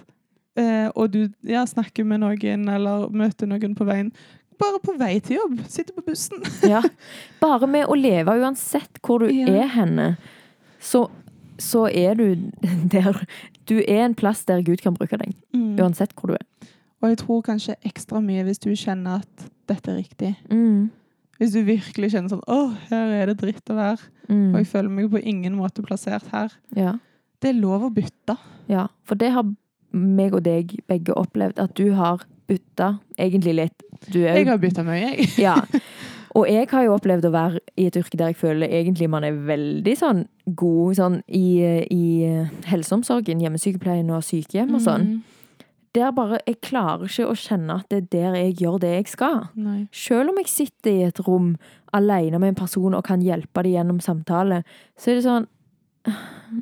Eh, 0.59 0.89
og 0.95 1.11
du 1.15 1.25
ja, 1.47 1.65
snakker 1.67 2.07
med 2.07 2.23
noen 2.23 2.69
eller 2.73 3.09
møter 3.15 3.51
noen 3.51 3.75
på 3.79 3.87
veien. 3.89 4.13
Bare 4.59 4.81
på 4.83 4.95
vei 4.99 5.19
til 5.23 5.37
jobb. 5.39 5.61
Sitter 5.71 5.95
på 5.95 6.03
bussen. 6.09 6.41
Ja. 6.67 6.81
Bare 7.43 7.69
med 7.71 7.87
å 7.91 7.95
leve, 7.99 8.35
uansett 8.43 8.99
hvor 9.07 9.23
du 9.23 9.29
Ja. 9.35 9.51
er 9.65 9.69
henne, 9.77 10.09
så, 10.81 11.07
så 11.59 11.87
er 11.91 12.15
du 12.19 12.51
der 12.95 13.19
Du 13.69 13.79
er 13.83 14.05
en 14.07 14.15
plass 14.17 14.45
der 14.49 14.63
Gud 14.65 14.81
kan 14.85 14.95
bruke 14.97 15.19
deg. 15.21 15.35
Mm. 15.55 15.77
Uansett 15.81 16.15
hvor 16.17 16.33
du 16.33 16.37
er. 16.39 16.47
Og 17.03 17.11
jeg 17.13 17.19
tror 17.21 17.43
kanskje 17.47 17.77
ekstra 17.87 18.21
mye 18.25 18.43
hvis 18.47 18.59
du 18.63 18.71
kjenner 18.75 19.21
at 19.23 19.51
dette 19.71 19.93
er 19.93 20.01
riktig. 20.01 20.33
Mm. 20.51 20.89
Hvis 21.39 21.53
du 21.55 21.61
virkelig 21.63 22.09
kjenner 22.11 22.33
sånn 22.33 22.43
Å, 22.51 22.73
her 22.89 23.13
er 23.21 23.31
det 23.31 23.37
dritt 23.43 23.71
å 23.71 23.77
være. 23.77 24.09
Mm. 24.27 24.49
Og 24.51 24.57
jeg 24.59 24.71
føler 24.73 24.91
meg 24.91 25.11
på 25.13 25.21
ingen 25.23 25.55
måte 25.61 25.85
plassert 25.87 26.27
her. 26.33 26.51
Ja. 26.75 26.97
Det 27.39 27.53
er 27.53 27.61
lov 27.61 27.85
å 27.87 27.93
bytte. 27.95 28.35
ja. 28.67 28.89
For 29.07 29.15
det 29.21 29.31
har 29.37 29.47
meg 29.95 30.35
og 30.35 30.43
deg 30.45 30.75
begge 30.91 31.15
opplevd, 31.17 31.61
at 31.63 31.77
du 31.79 31.93
har 31.97 32.25
bytta 32.49 32.99
egentlig 33.21 33.55
litt. 33.55 33.85
Du 34.13 34.19
Jeg 34.21 34.47
har 34.49 34.59
bytta 34.61 34.83
mye, 34.85 35.13
jeg. 35.15 35.29
Ja. 35.39 35.55
Og 36.37 36.47
jeg 36.51 36.69
har 36.71 36.83
jo 36.85 36.95
opplevd 36.97 37.25
å 37.25 37.31
være 37.33 37.61
i 37.77 37.87
et 37.87 37.97
yrke 37.97 38.17
der 38.19 38.33
jeg 38.33 38.37
føler 38.37 38.69
egentlig 38.69 39.09
man 39.11 39.25
er 39.25 39.33
veldig 39.33 39.95
sånn 39.97 40.27
god 40.57 40.95
sånn 40.99 41.23
i, 41.29 41.61
i 41.91 42.05
helseomsorgen, 42.69 43.41
hjemmesykepleien 43.41 44.11
og 44.11 44.23
sykehjem 44.27 44.75
og 44.77 44.81
sånn. 44.85 45.09
Mm. 45.09 45.19
Der 45.97 46.11
bare 46.13 46.39
Jeg 46.47 46.61
klarer 46.61 47.07
ikke 47.09 47.31
å 47.31 47.35
kjenne 47.35 47.79
at 47.81 47.89
det 47.91 47.97
er 48.03 48.09
der 48.13 48.35
jeg 48.43 48.57
gjør 48.61 48.79
det 48.81 48.91
jeg 48.93 49.09
skal. 49.09 49.39
Nei. 49.57 49.87
Selv 49.93 50.31
om 50.31 50.37
jeg 50.43 50.51
sitter 50.53 50.91
i 50.93 51.07
et 51.09 51.21
rom 51.27 51.55
alene 51.97 52.39
med 52.39 52.49
en 52.53 52.59
person 52.61 52.95
og 52.95 53.05
kan 53.09 53.23
hjelpe 53.25 53.63
dem 53.65 53.73
gjennom 53.79 54.01
samtale, 54.05 54.63
så 55.01 55.11
er 55.11 55.15
det 55.21 55.25
sånn 55.25 55.49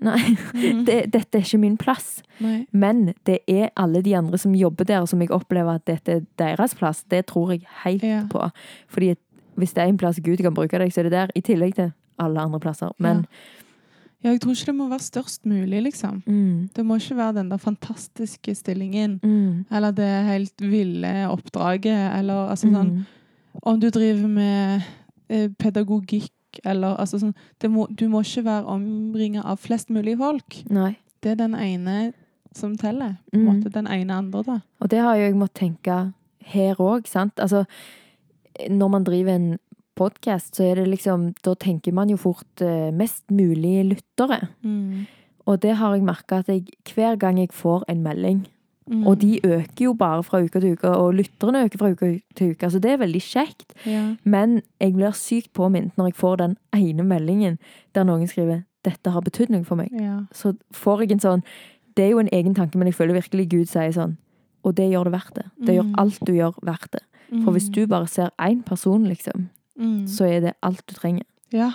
Nei, 0.03 0.37
Mm. 0.57 0.85
det, 0.87 0.95
dette 1.13 1.39
er 1.39 1.45
ikke 1.45 1.59
min 1.63 1.77
plass. 1.79 2.23
Nei. 2.43 2.67
Men 2.73 3.13
det 3.29 3.37
er 3.47 3.69
alle 3.79 4.01
de 4.03 4.15
andre 4.19 4.39
som 4.41 4.55
jobber 4.57 4.85
der, 4.89 5.05
som 5.07 5.21
jeg 5.23 5.31
opplever 5.31 5.77
at 5.79 5.85
dette 5.87 6.09
er 6.17 6.25
deres 6.41 6.75
plass. 6.75 7.05
Det 7.13 7.27
tror 7.31 7.53
jeg 7.53 7.63
helt 7.85 8.03
Ja. 8.03 8.23
på. 8.31 8.49
Fordi 8.89 9.11
at 9.15 9.19
hvis 9.57 9.73
det 9.75 9.83
er 9.83 9.88
en 9.88 9.99
plass 9.99 10.21
Gud 10.23 10.37
kan 10.42 10.55
bruke 10.55 10.79
deg, 10.79 10.92
så 10.92 11.01
er 11.01 11.09
det 11.09 11.12
der. 11.12 11.31
I 11.37 11.40
tillegg 11.40 11.75
til 11.75 11.92
alle 12.19 12.40
andre 12.40 12.61
plasser. 12.61 12.90
Men 12.99 13.27
Ja, 14.25 14.31
jeg 14.33 14.40
tror 14.40 14.53
ikke 14.57 14.66
det 14.66 14.75
må 14.75 14.88
være 14.88 15.05
størst 15.05 15.45
mulig, 15.47 15.83
liksom. 15.83 16.23
mm, 16.27 16.69
Det 16.75 16.85
må 16.87 16.97
ikke 16.97 17.16
være 17.16 17.35
den 17.35 17.51
der 17.51 17.57
fantastiske 17.59 18.55
stillingen. 18.55 19.21
mm, 19.23 19.66
Eller 19.71 19.90
det 19.92 20.25
helt 20.27 20.61
ville 20.61 21.29
oppdraget. 21.31 22.19
Eller 22.19 22.49
altså 22.51 22.71
sånn 22.73 22.90
mm, 22.97 23.05
Om 23.62 23.81
du 23.81 23.88
driver 23.90 24.29
med 24.29 24.83
eh, 25.29 25.49
pedagogikk 25.59 26.33
eller 26.64 26.97
altså 26.97 27.19
sånn 27.21 27.35
det 27.61 27.71
må, 27.71 27.87
Du 27.95 28.09
må 28.09 28.21
ikke 28.25 28.45
være 28.45 28.64
omringa 28.66 29.42
av 29.45 29.59
flest 29.59 29.90
mulig 29.90 30.16
folk. 30.19 30.62
Nei. 30.71 30.97
Det 31.23 31.33
er 31.33 31.37
den 31.37 31.55
ene 31.55 32.12
som 32.55 32.77
teller. 32.77 33.16
På 33.33 33.37
en 33.38 33.45
Mm. 33.45 33.47
måte. 33.62 33.73
Den 33.73 33.87
ene 33.87 34.11
andre, 34.14 34.42
da. 34.42 34.61
Og 34.81 34.88
det 34.90 34.99
har 35.01 35.16
jo 35.16 35.23
jeg 35.23 35.35
måttet 35.35 35.55
tenke 35.61 36.12
her 36.47 36.75
òg, 36.77 37.07
sant. 37.07 37.35
Altså, 37.38 37.66
når 38.71 38.88
man 38.90 39.05
driver 39.05 39.35
en 39.35 39.59
podkast, 39.97 40.55
så 40.57 40.62
er 40.71 40.75
det 40.77 40.88
liksom 40.88 41.35
Da 41.45 41.55
tenker 41.55 41.92
man 41.92 42.09
jo 42.11 42.16
fort 42.16 42.61
eh, 42.61 42.90
mest 42.92 43.25
mulig 43.31 43.85
lyttere. 43.95 44.49
Mm. 44.62 45.07
Og 45.47 45.61
det 45.62 45.77
har 45.77 45.95
jeg 45.95 46.05
merka 46.05 46.38
at 46.42 46.49
jeg 46.49 46.66
hver 46.95 47.16
gang 47.19 47.38
jeg 47.38 47.53
får 47.53 47.85
en 47.88 48.03
melding 48.03 48.47
Mm. 48.88 49.05
Og 49.05 49.19
de 49.19 49.40
øker 49.42 49.83
jo 49.85 49.92
bare 49.99 50.23
fra 50.23 50.38
uke 50.38 50.61
til 50.61 50.73
uke, 50.77 50.87
og 50.88 51.14
lytterne 51.14 51.64
øker 51.64 51.79
fra 51.79 51.88
uke 51.90 52.21
til 52.37 52.51
uke, 52.53 52.69
så 52.71 52.79
det 52.79 52.90
er 52.92 52.97
veldig 53.03 53.19
kjekt. 53.21 53.73
ja. 53.85 54.14
Men 54.23 54.62
jeg 54.81 54.95
blir 54.95 55.11
sykt 55.11 55.53
påminnet 55.53 55.90
når 55.99 56.07
jeg 56.07 56.14
får 56.14 56.37
den 56.37 56.57
ene 56.73 57.03
meldingen 57.03 57.59
der 57.95 58.05
noen 58.05 58.29
skriver 58.29 58.62
'dette 58.85 59.11
har 59.11 59.21
betydd 59.23 59.51
noe 59.51 59.64
for 59.64 59.75
meg'. 59.75 59.90
ja. 60.01 60.21
Så 60.33 60.55
får 60.73 61.01
jeg 61.01 61.12
en 61.12 61.19
sånn 61.19 61.42
Det 61.97 62.05
er 62.05 62.11
jo 62.11 62.19
en 62.21 62.29
egen 62.33 62.55
tanke, 62.55 62.77
men 62.79 62.87
jeg 62.87 62.95
føler 62.95 63.14
virkelig 63.21 63.49
Gud 63.49 63.66
sier 63.66 63.90
sånn 63.90 64.16
Og 64.64 64.75
det 64.77 64.92
gjør 64.92 65.05
det 65.05 65.12
verdt 65.12 65.35
det. 65.35 65.45
Det 65.66 65.75
gjør 65.75 65.83
Mm. 65.87 65.95
alt 65.99 66.21
du 66.25 66.33
gjør, 66.33 66.55
verdt 66.62 66.90
det. 66.92 67.01
For 67.45 67.53
hvis 67.53 67.69
du 67.73 67.87
bare 67.87 68.07
ser 68.09 68.31
én 68.39 68.62
person, 68.65 69.05
liksom, 69.05 69.49
mm. 69.79 70.07
så 70.07 70.25
er 70.29 70.41
det 70.41 70.55
alt 70.62 70.83
du 70.87 70.95
trenger. 70.95 71.25
Ja. 71.53 71.73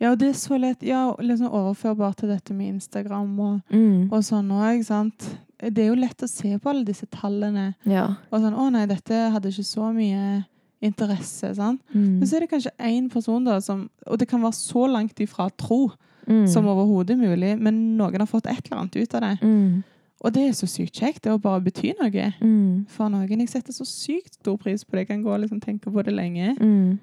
ja, 0.00 0.10
og 0.10 0.18
det 0.18 0.28
er 0.28 0.32
så 0.38 0.58
lett 0.58 0.82
ja, 0.82 1.14
liksom 1.20 1.48
overførbart 1.52 2.16
til 2.18 2.28
dette 2.28 2.54
med 2.54 2.74
Instagram 2.74 3.40
og, 3.40 3.60
Mm. 3.70 4.08
og 4.12 4.22
sånn 4.22 4.50
òg, 4.50 4.84
sant. 4.84 5.38
Det 5.62 5.78
er 5.78 5.88
jo 5.92 5.94
lett 6.00 6.18
å 6.22 6.28
se 6.28 6.58
på 6.58 6.70
alle 6.70 6.84
disse 6.84 7.06
tallene 7.06 7.74
Ja. 7.86 8.16
og 8.32 8.40
sånn 8.40 8.54
'Å 8.56 8.70
nei, 8.72 8.86
dette 8.86 9.30
hadde 9.30 9.48
ikke 9.48 9.64
så 9.64 9.92
mye 9.94 10.44
interesse', 10.82 11.54
sant. 11.54 11.80
Mm. 11.94 12.18
Men 12.18 12.22
så 12.26 12.36
er 12.36 12.40
det 12.40 12.50
kanskje 12.50 12.72
én 12.80 13.08
person, 13.10 13.44
da, 13.44 13.60
som 13.60 13.88
Og 14.06 14.18
det 14.18 14.28
kan 14.28 14.40
være 14.42 14.52
så 14.54 14.88
langt 14.90 15.14
ifra 15.20 15.50
tro 15.56 15.92
Mm. 16.28 16.46
som 16.48 16.64
overhodet 16.66 17.18
mulig, 17.18 17.58
men 17.58 17.96
noen 17.98 18.18
har 18.18 18.26
fått 18.26 18.46
et 18.46 18.64
eller 18.70 18.80
annet 18.82 18.96
ut 18.96 19.14
av 19.14 19.20
det. 19.20 19.38
Mm. 19.42 19.84
Og 20.24 20.32
det 20.32 20.42
er 20.48 20.52
så 20.54 20.66
sykt 20.70 20.94
kjekt. 20.94 21.22
Det 21.24 21.32
å 21.32 21.40
bare 21.42 21.60
bety 21.60 21.92
noe 22.00 22.32
Mm. 22.40 22.86
for 22.88 23.08
noen. 23.10 23.28
Jeg 23.40 23.48
setter 23.48 23.72
så 23.72 23.84
sykt 23.84 24.34
stor 24.34 24.56
pris 24.56 24.84
på 24.84 24.92
det. 24.92 24.98
Jeg 25.00 25.08
kan 25.08 25.22
gå 25.24 25.32
og 25.34 25.40
liksom 25.40 25.60
tenke 25.60 25.90
på 25.92 26.04
det 26.04 26.14
lenge. 26.14 26.56
Mm. 26.60 26.98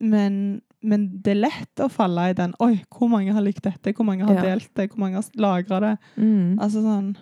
Men, 0.00 0.62
men 0.82 1.08
det 1.20 1.32
er 1.32 1.40
lett 1.48 1.80
å 1.82 1.88
falle 1.90 2.28
i 2.30 2.32
den 2.38 2.52
Oi, 2.60 2.80
hvor 2.94 3.08
mange 3.10 3.32
har 3.34 3.42
likt 3.42 3.62
dette? 3.64 3.92
Hvor 3.92 4.04
mange 4.06 4.22
har 4.24 4.34
Ja. 4.34 4.42
delt 4.54 4.68
det? 4.74 4.90
Hvor 4.92 4.98
mange 5.00 5.14
har 5.14 5.24
lagra 5.34 5.80
det? 5.80 5.98
Mm. 6.16 6.58
Altså 6.60 6.82
sånn 6.82 7.16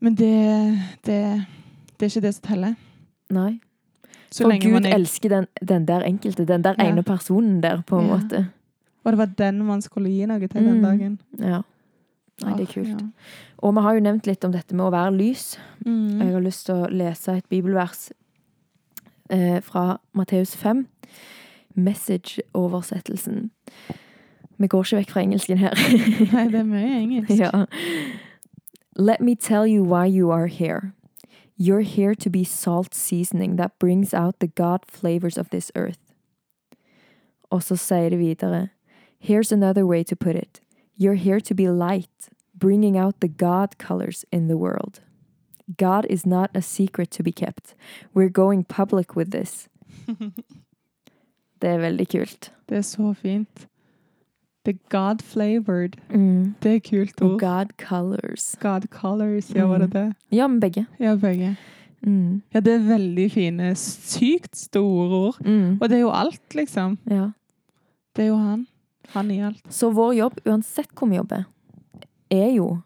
Men 0.00 0.14
det, 0.16 0.78
det, 1.04 1.46
det 1.98 2.02
er 2.06 2.10
ikke 2.10 2.22
det 2.22 2.34
som 2.34 2.42
teller. 2.48 2.74
Nei. 3.30 3.60
Så 4.32 4.42
For 4.48 4.58
Gud 4.58 4.84
er 4.86 4.94
elsker 4.96 5.28
den, 5.30 5.46
den 5.62 5.86
der 5.86 6.02
enkelte, 6.02 6.44
den 6.44 6.62
der 6.62 6.74
Ja. 6.78 6.88
ene 6.90 7.04
personen 7.04 7.60
der, 7.62 7.82
på 7.86 8.00
en 8.00 8.08
Ja. 8.08 8.16
måte. 8.16 8.48
Og 9.04 9.12
det 9.12 9.18
var 9.18 9.26
den 9.26 9.64
man 9.64 9.80
skulle 9.82 10.08
gi 10.10 10.26
noe 10.26 10.40
til 10.40 10.48
den 10.64 10.80
Mm. 10.80 10.82
dagen. 10.82 11.18
Ja. 11.38 11.62
Nei, 12.42 12.56
det 12.56 12.68
er 12.68 12.72
kult. 12.72 12.88
ja. 12.88 12.96
Og 13.58 13.74
vi 13.74 13.80
har 13.80 13.94
jo 13.94 14.00
nevnt 14.00 14.26
litt 14.26 14.44
om 14.44 14.52
dette 14.52 14.74
med 14.74 14.86
å 14.86 14.90
være 14.94 15.14
lys. 15.14 15.58
Mm. 15.86 16.20
Jeg 16.20 16.32
har 16.32 16.40
lyst 16.40 16.66
til 16.66 16.74
å 16.74 16.88
lese 16.90 17.36
et 17.38 17.48
bibelvers 17.52 18.08
eh, 19.30 19.60
fra 19.62 19.98
Matteus 20.12 20.56
5. 20.56 20.86
Message-oversettelsen. 21.74 23.50
Vi 24.58 24.66
går 24.66 24.84
ikke 24.84 24.96
vekk 24.96 25.10
fra 25.10 25.22
engelsken 25.22 25.58
her. 25.58 25.78
Nei, 26.34 26.48
det 26.50 26.60
er 26.60 26.66
mye 26.68 26.98
engelsk. 26.98 27.38
ja. 27.44 27.64
Let 28.96 29.20
me 29.20 29.34
tell 29.34 29.66
you 29.66 29.84
why 29.84 30.06
you 30.06 30.30
are 30.30 30.46
here. 30.46 30.92
You're 31.56 31.86
here 31.86 32.14
to 32.14 32.30
be 32.30 32.44
salt 32.44 32.94
seasoning 32.94 33.56
that 33.56 33.78
brings 33.78 34.12
out 34.12 34.40
the 34.40 34.48
God 34.48 34.80
flavors 34.86 35.38
of 35.38 35.50
this 35.50 35.70
earth. 35.74 36.00
Og 37.50 37.62
så 37.62 37.76
sier 37.76 38.08
det 38.08 38.18
videre. 38.18 38.68
Here's 39.20 39.52
another 39.52 39.86
way 39.86 40.02
to 40.02 40.16
put 40.16 40.36
it. 40.36 40.60
You're 41.02 41.18
here 41.28 41.40
to 41.40 41.54
be 41.54 41.68
light, 41.68 42.28
bringing 42.54 42.96
out 42.98 43.14
the 43.20 43.28
God 43.28 43.68
colors 43.78 44.24
in 44.32 44.46
the 44.48 44.56
world. 44.56 45.00
God 45.76 46.06
is 46.10 46.26
not 46.26 46.50
a 46.54 46.60
secret 46.60 47.10
to 47.16 47.22
be 47.22 47.32
kept. 47.32 47.74
We're 48.14 48.28
going 48.32 48.64
public 48.64 49.16
with 49.16 49.30
this. 49.30 49.68
Det 51.62 51.70
er 51.70 51.78
veldig 51.78 52.08
kult. 52.10 52.48
Det 52.68 52.76
er 52.80 52.82
så 52.86 53.12
fint. 53.14 53.68
The 54.64 54.72
God 54.90 55.22
flavored. 55.22 55.96
Mm. 56.10 56.54
Det 56.62 56.74
er 56.76 56.80
kult 56.80 57.22
Og 57.22 57.30
ord. 57.32 57.40
God 57.40 57.66
colors. 57.78 58.56
God 58.60 58.86
colors, 58.90 59.50
ja, 59.54 59.64
var 59.66 59.78
det 59.78 59.88
Mm. 59.88 59.92
det? 59.92 60.14
Ja, 60.36 60.46
men 60.46 60.60
begge. 60.60 60.86
Ja, 61.00 61.14
begge. 61.16 61.56
Mm. 62.06 62.42
Ja, 62.54 62.60
det 62.60 62.72
er 62.74 62.78
veldig 62.98 63.30
fine, 63.32 63.74
sykt 63.74 64.56
store 64.56 65.16
ord. 65.26 65.40
Mm. 65.46 65.78
Og 65.80 65.88
det 65.88 65.96
er 65.96 66.00
jo 66.00 66.10
alt, 66.10 66.54
liksom. 66.54 66.98
Ja. 67.10 67.30
Det 68.16 68.24
er 68.24 68.28
jo 68.28 68.36
han. 68.36 68.66
Han 69.14 69.30
i 69.30 69.40
alt. 69.42 69.62
Så 69.72 69.92
vår 69.94 70.14
jobb, 70.16 70.40
uansett 70.46 70.88
hvor 70.94 71.08
vi 71.08 71.16
jobber, 71.16 71.44
er 72.30 72.54
jo 72.56 72.82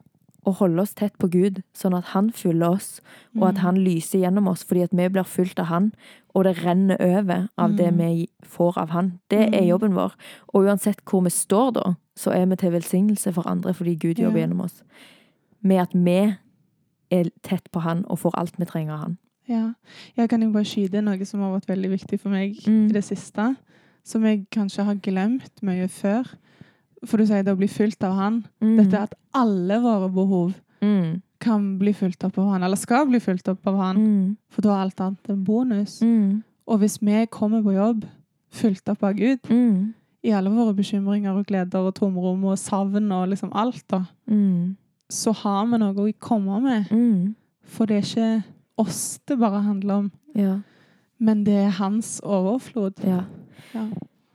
å 0.47 0.53
holde 0.55 0.81
oss 0.83 0.95
tett 0.95 1.17
på 1.19 1.29
Gud, 1.31 1.63
sånn 1.75 1.97
at 1.99 2.05
han 2.13 2.31
fyller 2.31 2.77
oss, 2.77 3.01
og 3.37 3.49
at 3.49 3.55
Mm. 3.57 3.61
han 3.63 3.75
lyser 3.85 4.21
gjennom 4.21 4.47
oss, 4.49 4.63
fordi 4.65 4.83
at 4.85 4.91
vi 4.93 5.09
blir 5.09 5.25
fulgt 5.27 5.59
av 5.59 5.67
han, 5.67 5.93
og 6.35 6.45
det 6.45 6.59
renner 6.65 6.97
over 7.01 7.49
av 7.59 7.75
det 7.77 7.93
Mm. 7.93 7.97
vi 7.99 8.29
får 8.45 8.77
av 8.79 8.91
han. 8.91 9.19
Det 9.29 9.55
er 9.55 9.61
Mm. 9.63 9.69
jobben 9.69 9.95
vår. 9.95 10.13
Og 10.55 10.65
uansett 10.65 11.01
hvor 11.05 11.23
vi 11.25 11.31
står 11.31 11.73
da, 11.73 11.95
så 12.17 12.31
er 12.33 12.47
vi 12.47 12.57
til 12.57 12.71
velsignelse 12.73 13.33
for 13.35 13.43
andre 13.49 13.73
fordi 13.75 13.97
Gud 13.99 14.19
jobber 14.19 14.39
gjennom 14.39 14.61
oss. 14.61 14.83
Med 15.63 15.81
at 15.81 15.93
vi 15.93 16.37
er 17.11 17.31
tett 17.43 17.69
på 17.73 17.81
han 17.81 18.05
og 18.09 18.19
får 18.19 18.31
alt 18.35 18.57
vi 18.59 18.65
trenger 18.67 18.93
av 18.93 18.99
han. 19.01 19.19
Ja. 19.49 19.73
Jeg 20.17 20.29
kan 20.29 20.43
jo 20.43 20.51
bare 20.53 20.65
skyte 20.65 21.03
noe 21.03 21.25
som 21.25 21.41
har 21.41 21.61
vært 21.61 21.67
veldig 21.67 21.91
viktig 21.91 22.21
for 22.21 22.29
meg 22.31 22.55
Mm. 22.67 22.89
i 22.91 22.93
det 22.93 23.05
siste. 23.05 23.57
Som 24.07 24.23
jeg 24.29 24.45
kanskje 24.55 24.85
har 24.87 24.99
glemt 25.03 25.63
mye 25.67 25.89
før. 25.91 26.29
For 27.07 27.19
du 27.21 27.27
sier 27.29 27.43
det 27.47 27.53
å 27.55 27.59
bli 27.59 27.69
fylt 27.71 28.03
av 28.07 28.15
han. 28.19 28.37
Mm. 28.63 28.77
Dette 28.79 29.01
at 29.09 29.15
alle 29.35 29.81
våre 29.83 30.09
behov 30.15 30.55
Mm. 30.83 31.23
kan 31.41 31.79
bli 31.79 31.93
fylt 31.93 32.23
opp 32.25 32.37
av 32.39 32.51
han, 32.53 32.63
eller 32.63 32.77
skal 32.77 33.07
bli 33.09 33.19
fylt 33.19 33.49
opp 33.49 33.67
av 33.67 33.77
han. 33.81 33.97
Mm. 33.97 34.37
For 34.51 34.63
da 34.63 34.71
er 34.77 34.83
alt 34.85 35.01
annet 35.01 35.31
en 35.33 35.45
bonus. 35.45 36.01
Mm. 36.03 36.43
Og 36.69 36.79
hvis 36.81 36.99
vi 37.03 37.27
kommer 37.27 37.63
på 37.63 37.75
jobb 37.75 38.05
fylt 38.53 38.89
opp 38.89 39.03
av 39.03 39.15
Gud, 39.17 39.39
Mm. 39.49 39.95
i 40.25 40.31
alle 40.33 40.51
våre 40.51 40.75
bekymringer 40.75 41.37
og 41.39 41.47
gleder 41.47 41.79
og 41.87 41.95
tomrom 41.95 42.45
og 42.45 42.59
savn 42.59 43.11
og 43.13 43.29
liksom 43.31 43.51
alt, 43.55 43.85
da, 43.89 44.05
Mm. 44.29 44.77
så 45.11 45.33
har 45.35 45.67
vi 45.67 45.79
noe 45.79 45.95
å 45.95 46.13
komme 46.21 46.61
med. 46.63 47.35
For 47.65 47.87
det 47.87 47.97
er 47.97 48.03
ikke 48.03 48.45
oss 48.79 49.19
det 49.27 49.39
bare 49.39 49.63
handler 49.63 49.95
om, 49.95 50.13
Ja. 50.35 50.61
men 51.19 51.45
det 51.45 51.55
er 51.55 51.71
hans 51.71 52.21
overflod. 52.25 52.95
ja. 53.05 53.23
Ja. 53.75 53.87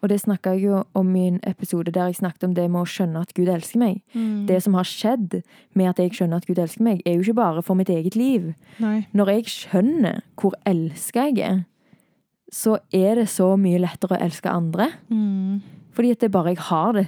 Og 0.02 0.10
det 0.10 0.18
snakka 0.24 0.56
jeg 0.56 0.66
jo 0.66 0.84
om 0.98 1.10
i 1.16 1.28
en 1.30 1.40
episode 1.46 1.94
der 1.94 2.10
jeg 2.10 2.18
snakket 2.18 2.48
om 2.48 2.56
det 2.58 2.66
med 2.74 2.82
å 2.82 2.90
skjønne 2.90 3.22
at 3.22 3.34
Gud 3.38 3.52
elsker 3.54 3.82
meg. 3.82 4.00
Mm. 4.18 4.48
Det 4.50 4.58
som 4.66 4.74
har 4.74 4.88
skjedd 4.90 5.42
med 5.78 5.92
at 5.92 6.02
jeg 6.02 6.16
skjønner 6.18 6.42
at 6.42 6.48
Gud 6.50 6.62
elsker 6.62 6.86
meg, 6.86 7.04
er 7.06 7.18
jo 7.18 7.26
ikke 7.26 7.38
bare 7.38 7.62
for 7.66 7.78
mitt 7.78 7.92
eget 7.94 8.18
liv. 8.18 8.52
Nei. 8.82 9.04
Når 9.14 9.36
jeg 9.36 9.54
skjønner 9.54 10.24
hvor 10.42 10.58
elska 10.66 11.28
jeg 11.30 11.46
er, 11.46 11.62
så 12.52 12.80
er 12.92 13.22
det 13.22 13.30
så 13.32 13.54
mye 13.62 13.80
lettere 13.84 14.18
å 14.18 14.24
elske 14.26 14.50
andre. 14.52 14.90
Mm. 15.14 15.62
Fordi 15.96 16.16
at 16.16 16.24
det 16.24 16.32
er 16.32 16.34
bare 16.34 16.56
jeg 16.56 16.66
har 16.72 16.98
det. 16.98 17.06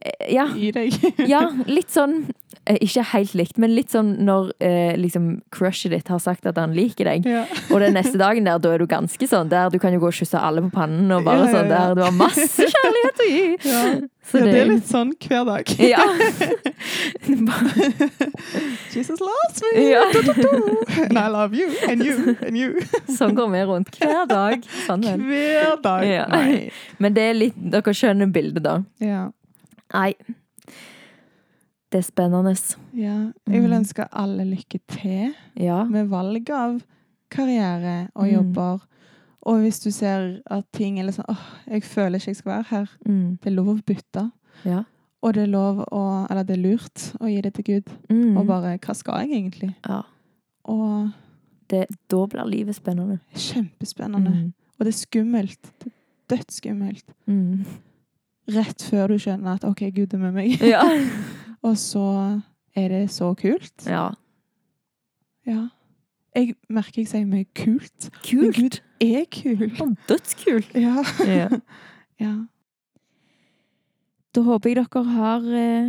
Eh, 0.00 0.32
Ja, 0.34 0.46
I 0.56 0.70
deg. 0.72 0.94
ja 1.32 1.42
litt 1.66 1.90
sånn 1.92 2.22
eh, 2.64 2.78
Ikke 2.80 3.02
helt 3.12 3.34
likt, 3.36 3.58
men 3.60 3.74
litt 3.74 3.90
sånn 3.92 4.14
når 4.24 4.52
eh, 4.64 4.94
liksom 4.96 5.42
crushet 5.52 5.92
ditt 5.92 6.08
har 6.08 6.20
sagt 6.22 6.46
at 6.48 6.56
han 6.60 6.72
liker 6.76 7.04
deg. 7.10 7.26
ja. 7.28 7.42
Og 7.70 7.80
den 7.84 7.92
neste 7.98 8.16
dagen 8.20 8.44
der, 8.48 8.58
da 8.62 8.72
er 8.74 8.78
du 8.80 8.86
ganske 8.90 9.28
sånn 9.28 9.50
der 9.52 9.68
du 9.70 9.78
kan 9.82 9.92
jo 9.92 10.00
gå 10.02 10.08
og 10.12 10.16
kysse 10.16 10.40
alle 10.40 10.62
på 10.66 10.72
pannen 10.78 11.10
og 11.16 11.24
bare 11.28 11.44
Ja, 11.46 11.52
sånn 11.58 11.68
der 11.72 11.94
du 11.98 12.02
har 12.06 12.16
masse 12.16 12.64
kjærlighet 12.74 13.20
å 13.26 13.28
gi. 13.28 13.44
Ja. 13.68 13.84
Så 14.30 14.38
ja, 14.38 14.44
det 14.46 14.58
er 14.60 14.68
litt 14.70 14.86
sånn 14.86 15.12
hver 15.18 15.44
dag. 15.48 15.70
Ja. 15.90 16.04
Jesus 18.92 19.20
loves 19.20 19.62
me! 19.74 19.90
ja. 19.90 20.04
And 21.08 21.18
I 21.18 21.28
love 21.28 21.54
you, 21.56 21.68
and 21.88 22.04
you, 22.04 22.36
and 22.46 22.56
you. 22.58 22.80
Sånn 23.16 23.34
går 23.38 23.50
vi 23.54 23.62
rundt 23.68 23.98
hver 24.00 24.26
dag. 24.30 24.64
Sånn. 24.86 25.04
Hver 25.26 25.76
dag. 25.84 26.06
Ja. 26.06 26.26
Men 26.98 27.16
det 27.16 27.26
er 27.32 27.36
litt 27.38 27.58
Dere 27.70 27.94
skjønner 27.96 28.30
bildet, 28.32 28.62
da. 28.66 28.78
Ja. 29.02 29.26
Nei. 29.94 30.14
Det 31.90 31.98
er 31.98 32.02
spennende. 32.06 32.54
ja. 32.94 33.32
Jeg 33.46 33.62
vil 33.62 33.70
Mm. 33.70 33.76
ønske 33.80 34.06
alle 34.12 34.44
lykke 34.44 34.78
til 34.88 35.34
Ja. 35.56 35.84
med 35.84 36.06
valg 36.08 36.50
av 36.50 36.82
karriere 37.30 38.08
og 38.14 38.26
Mm. 38.28 38.32
jobber. 38.34 38.78
Og 39.42 39.60
hvis 39.60 39.80
du 39.82 39.90
ser 39.90 40.40
at 40.46 40.64
ting 40.72 40.98
er 41.00 41.10
sånn 41.10 41.24
åh, 41.28 41.40
jeg 41.68 41.82
føler 41.82 42.18
ikke 42.18 42.26
jeg 42.28 42.36
skal 42.36 42.52
være 42.52 42.64
her. 42.70 42.86
Mm. 43.06 43.38
Det 43.42 43.46
er 43.46 43.50
lov 43.56 43.66
å 43.66 43.82
bytte. 43.82 44.32
Ja. 44.64 44.82
Og 45.22 45.34
det 45.34 45.42
er 45.42 45.46
lov 45.46 45.84
å 45.92 46.26
Eller 46.30 46.44
det 46.44 46.58
er 46.58 46.62
lurt 46.62 47.12
å 47.20 47.26
gi 47.26 47.40
det 47.40 47.54
til 47.54 47.64
Gud. 47.64 47.84
Mm. 48.08 48.36
Og 48.38 48.46
bare 48.46 48.78
Hva 48.78 48.94
skal 48.94 49.26
jeg 49.28 49.30
egentlig? 49.30 49.74
ja. 49.88 50.02
Og 50.64 51.12
Det, 51.68 51.86
da 52.08 52.26
blir 52.26 52.44
livet 52.50 52.74
spennende. 52.74 53.20
kjempespennende. 53.34 54.28
Mm. 54.32 54.52
Og 54.78 54.84
det 54.86 54.88
er 54.88 55.06
skummelt. 55.06 55.62
Det 55.78 55.92
er 55.92 56.36
dødsskummelt. 56.36 57.04
Mm. 57.28 57.64
Rett 58.50 58.82
før 58.82 59.12
du 59.14 59.18
skjønner 59.22 59.58
at 59.58 59.64
OK, 59.68 59.82
Gud 59.94 60.14
er 60.16 60.22
med 60.22 60.32
meg. 60.36 60.56
Ja. 60.64 60.82
Og 61.66 61.76
så 61.78 62.02
er 62.76 62.88
det 62.92 63.04
så 63.14 63.32
kult. 63.38 63.74
ja. 63.86 64.08
Ja. 65.48 65.68
Jeg 66.36 66.52
merker 66.70 67.00
jeg 67.00 67.08
sier 67.10 67.24
meg 67.26 67.48
kult. 67.58 68.04
Men 68.06 68.20
Kult. 68.22 68.58
Gud 68.60 68.76
er 69.02 69.24
kul. 69.34 69.64
Og 69.82 69.96
Dødskult. 70.06 70.68
Ja. 70.86 71.00
Ja. 71.26 71.48
ja. 72.24 72.34
Da 74.30 74.44
håper 74.46 74.70
jeg 74.70 74.78
dere 74.78 75.02
har 75.16 75.48
eh, 75.58 75.88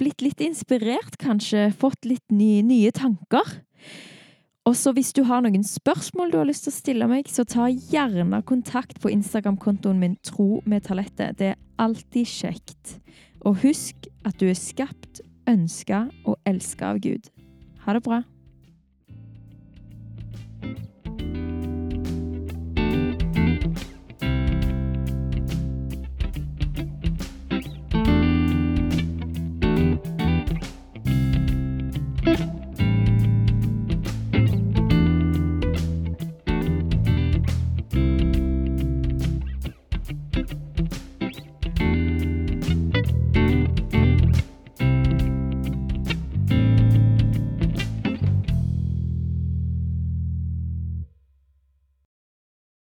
blitt 0.00 0.20
litt 0.20 0.42
inspirert, 0.44 1.16
kanskje. 1.22 1.70
Fått 1.80 2.04
litt 2.04 2.26
nye, 2.34 2.60
nye 2.66 2.92
tanker. 2.92 3.54
Og 4.64 4.76
så 4.80 4.94
hvis 4.96 5.12
du 5.12 5.20
har 5.28 5.42
noen 5.44 5.64
spørsmål 5.66 6.30
du 6.32 6.38
har 6.40 6.48
lyst 6.48 6.64
til 6.64 6.72
å 6.72 6.78
stille 6.78 7.08
meg, 7.10 7.28
så 7.28 7.44
ta 7.44 7.66
gjerne 7.68 8.40
kontakt 8.48 8.96
på 9.02 9.12
Instagram-kontoen 9.12 10.00
min 10.00 10.14
Tro 10.24 10.62
med 10.64 10.86
Talette. 10.86 11.34
Det 11.36 11.50
er 11.52 11.60
alltid 11.76 12.30
kjekt. 12.30 12.94
Og 13.44 13.60
husk 13.60 14.08
at 14.24 14.40
du 14.40 14.48
er 14.48 14.56
skapt, 14.56 15.20
ønska 15.50 16.06
og 16.24 16.38
elska 16.48 16.94
av 16.94 17.02
Gud. 17.04 17.28
Ha 17.84 17.98
det 17.98 18.04
bra. 18.08 18.22